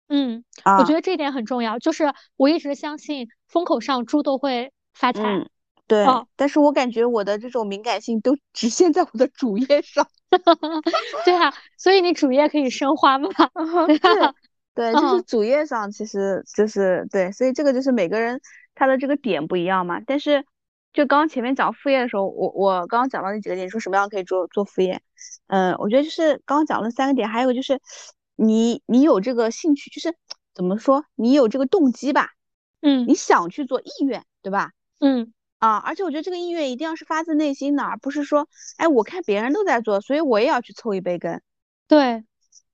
[0.09, 0.43] 嗯，
[0.79, 1.79] 我觉得这一点很重要。
[1.79, 5.23] 就是我一直相信风口上猪都会发财。
[5.23, 5.51] 嗯，
[5.89, 6.07] 对。
[6.37, 10.07] 但是我感觉我的这种敏感性都只限在我的主页上。
[11.25, 13.29] 对啊，所以你主页可以生花嘛？
[13.89, 13.99] 对。
[14.79, 18.41] 对，就是主页上，其实就是对，所以这个就是每个人
[18.77, 20.01] 他的这个点不一样嘛。
[20.07, 20.45] 但是，
[20.93, 25.03] 就刚刚前面讲副业的时候，我我刚刚讲到那几个点，说什么样可以做做副业？
[25.49, 27.81] 嗯，我觉得就是刚刚讲了三个点，还有就是，
[28.37, 30.15] 你你有这个兴趣，就是
[30.55, 32.29] 怎么说，你有这个动机吧？
[32.81, 34.71] 嗯，你想去做意愿，对吧？
[35.01, 41.41] 嗯啊，而且我觉得这个意愿一定要是发自内心的，而不是说，哎，我看别人都在做，所以我也要去凑一杯羹，
[41.87, 42.25] 对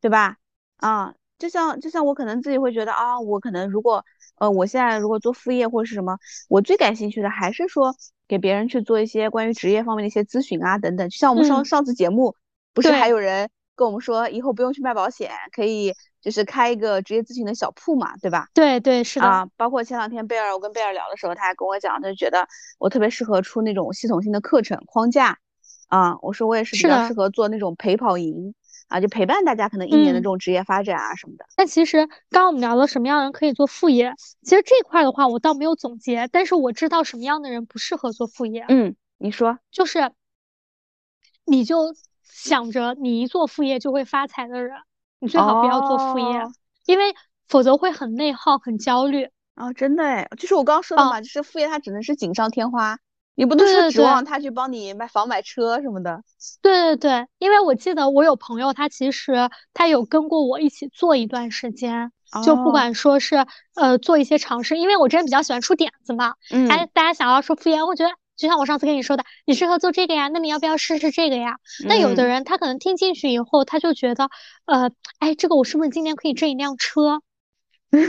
[0.00, 0.36] 对吧？
[0.76, 1.14] 啊。
[1.36, 4.04] 就像就像我可能自己会觉得啊，我可能如果
[4.36, 6.16] 呃我现在如果做副业或者是什么，
[6.48, 7.94] 我最感兴趣的还是说
[8.28, 11.06] 给别人去做一些关于职业方面的一些咨询啊等等。
[11.10, 12.36] 就像我们上上次节目，
[12.72, 15.92] 不是还有人跟我们说以后不用去卖保险，可以
[16.24, 18.48] 就是开一个职业咨询的小铺嘛，对吧？
[18.54, 22.48] 对对是的啊，包括前两天贝尔我跟贝尔聊的时候，他还跟我讲，他就觉得
[22.78, 25.38] 我特别适合出那种系统性的课程框架
[25.88, 28.54] 啊，我说我也是比较适合做那种陪跑营。
[28.86, 31.46] 啊，就陪伴大家可能一年的这种职业发展啊什么的。
[31.56, 38.66] 但其实刚刚我们聊了什么样的人可以做副业，其实这块的话我倒没有总结，但是我知道什么样的人不适合做副业。
[38.68, 40.12] 嗯，你说，就是
[41.46, 44.76] 你就想着你一做副业就会发财的人，
[45.24, 46.42] 你最好不要做副业，
[46.84, 47.14] 因为
[47.48, 49.30] 否则会很内耗、很焦虑。
[49.54, 52.98] 啊，真的哎，就是我刚刚说的嘛，就是副业它只能是锦上添花。
[53.36, 56.22] 你不能说指望他去帮你买房买车什么的。
[56.62, 62.12] 对对对，因为我记得我有朋友，他其实他有跟过我一起做一段时间，
[62.44, 66.34] 就不管说是呃做一些尝试，因为我之前比较喜欢出点子嘛。
[66.50, 66.68] 嗯。
[66.68, 71.56] 哎，大家想要说副业，我觉得就像我上次跟你说的，你适合做这个呀，那你要不要试试这个呀？
[71.86, 74.28] 那有的人他可能听进去以后，他就觉得
[74.66, 77.20] 呃，哎，这个我是不是今年可以挣一辆车？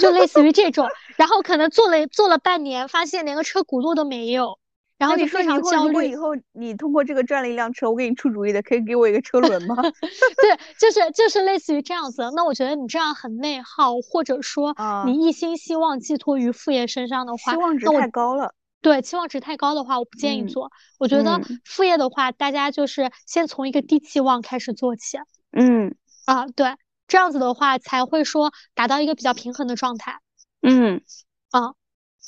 [0.02, 4.58] 就类似于这种，然后可能做了做了半年，发现连个车轱辘都没有。
[4.98, 5.88] 然后就非常焦虑。
[5.88, 9.76] 如果以后你通过这个赚了一辆车，我给你出主意的，可以给我一个车轮吗？
[10.42, 12.32] 对，就是就是类似于这样子。
[12.34, 14.74] 那我觉得你这样很内耗，或者说
[15.06, 18.54] 你一心希望寄托于副业身上的话，期望值太高了。
[18.86, 20.72] 对，期望值太高的话，我不建议做。
[21.00, 25.18] 我觉得副业的话，大家就是先从一个低期望开始做起。
[25.52, 26.76] 嗯啊，对，
[27.08, 30.20] 这样子的话才会说达到一个比较平衡的状态。
[30.62, 31.02] 嗯
[31.50, 31.74] 啊，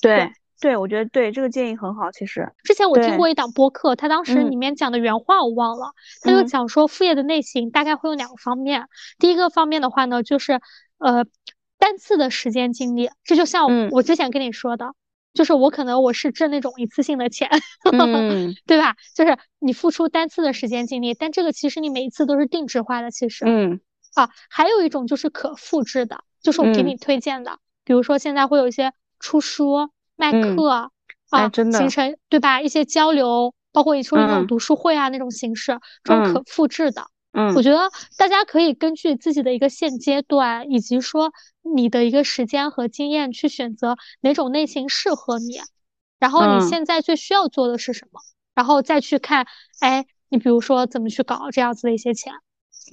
[0.02, 0.34] 对。
[0.60, 2.12] 对，我觉得对这个建议很好。
[2.12, 5.92] 其实之前我听过一档播客，他当时里面讲的原话我忘了，
[6.24, 8.88] 他就讲说副业的类型大概会有两个方面。
[9.20, 10.60] 第一个方面的话呢，就是
[10.98, 11.24] 呃
[11.78, 14.96] 单次的时间精力，这就像我之前跟你说的，
[15.38, 17.48] 就是我可能我是挣那种一次性的钱，
[18.66, 18.96] 对吧？
[19.16, 23.12] 就是你付出单次的时间精力，但这个其实你每一次都是定制化的。
[23.12, 23.80] 其实，嗯
[24.16, 29.90] 啊，还有一种就是可复制的，就是我给你推荐的，比如说现在会有一些出书。
[30.20, 30.90] 卖课
[31.30, 32.60] 啊，真的形成对吧？
[32.60, 37.06] 一些交流，包括你说那种读书会啊那种形式，这种可复制的。
[37.38, 41.32] 嗯，我觉得大家可以根据自己的一个现阶段，以及说
[41.62, 45.60] 你的一个时间和经验去选择哪种类型适合你，
[46.18, 48.20] 然后你现在最需要做的是什么，
[48.56, 49.46] 然后再去看，
[49.80, 52.34] 哎，你比如说怎么去搞这样子的一些钱。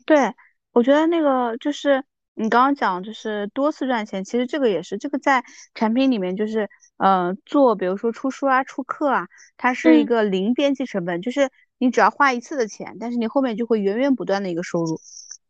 [0.04, 0.34] 对，
[0.72, 2.04] 我觉得那个就是。
[2.34, 15.00] 你刚刚讲就是多次赚钱，其实这个也是这个在产品里面就是呃做，比如说出书啊、出课啊，它是一个零边际成本，就是你只要花一次的钱，但是你后面就会源源不断的一个收入。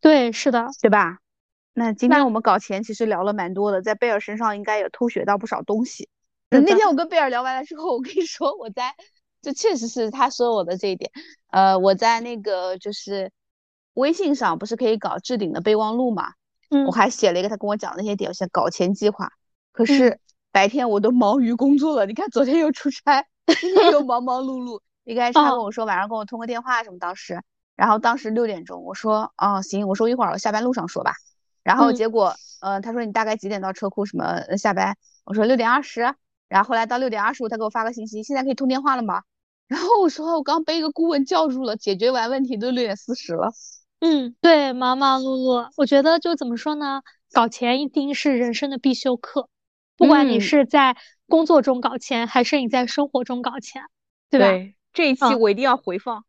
[0.00, 1.18] 对，是的，对吧？
[1.72, 6.08] 那今天我们搞钱其实聊了蛮多的，在贝尔身上应该也偷学到不少东西。
[6.50, 8.94] 那天我跟贝尔聊完了之后，我跟你说我在，
[9.42, 11.10] 这确实是他说我的这一点，
[11.50, 13.32] 呃，我在那个就是
[13.94, 16.34] 微信上不是可以搞置顶的备忘录嘛？
[16.86, 19.30] 我还写了一个他跟我讲的那些点，像搞钱计划。
[19.72, 20.18] 可是
[20.52, 22.06] 白天我都忙于工作了。
[22.06, 23.26] 你看昨天又出差，
[23.60, 24.80] 今天又忙忙碌碌。
[25.04, 27.42] 一开始他跟我说晚上跟我通个电话什么，当时，
[27.76, 31.14] 然后当时六点钟，我说哦行，我说一会儿我下班路上说吧。
[31.62, 34.96] 然后结果，呃，他说你大概几点到车库什么下班？
[35.24, 36.14] 我说六点二十。
[36.48, 39.22] 然后后来到六点二十五，他给我发个信息，现在可以通电话了吗？
[39.66, 43.50] 然后我说我刚被一个顾问叫住了，解决完问题都六点四十了。
[44.00, 47.02] 嗯，对，忙忙碌碌，我觉得就怎么说呢？
[47.32, 49.48] 搞钱一定是人生的必修课，
[49.96, 53.82] 不管你是在工作中搞钱，还是你在生活中搞钱，
[54.30, 54.46] 对吧？
[54.92, 56.24] 这一期我一定要回放。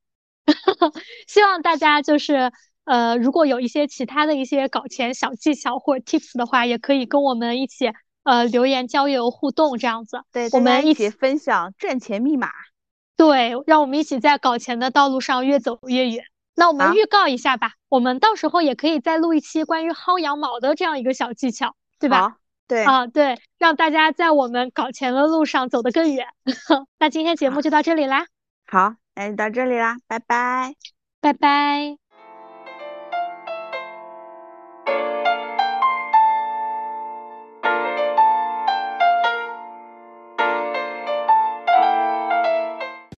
[1.28, 2.52] 希望大家就是
[2.86, 7.92] 呃，如果有一些其他的一些搞钱小技巧或者 tips 的话，也可以跟我们一起
[8.24, 10.22] 呃留言交流互动这样子。
[10.32, 12.50] 对，我们一起分享赚钱密码。
[13.18, 16.26] 对，让我们一起在搞钱的道路上越走越远。
[16.56, 22.38] 那我们预告一下吧，我们到时候也可以再录一期关于薅羊毛的这样一个小技巧，对吧？
[22.68, 26.28] 对啊，对，让大家在我们搞钱的路上走得更远。
[26.98, 28.26] 那今天节目就到这里啦。
[28.66, 30.74] 好，那就到这里啦，拜拜，
[31.22, 32.05] 拜拜。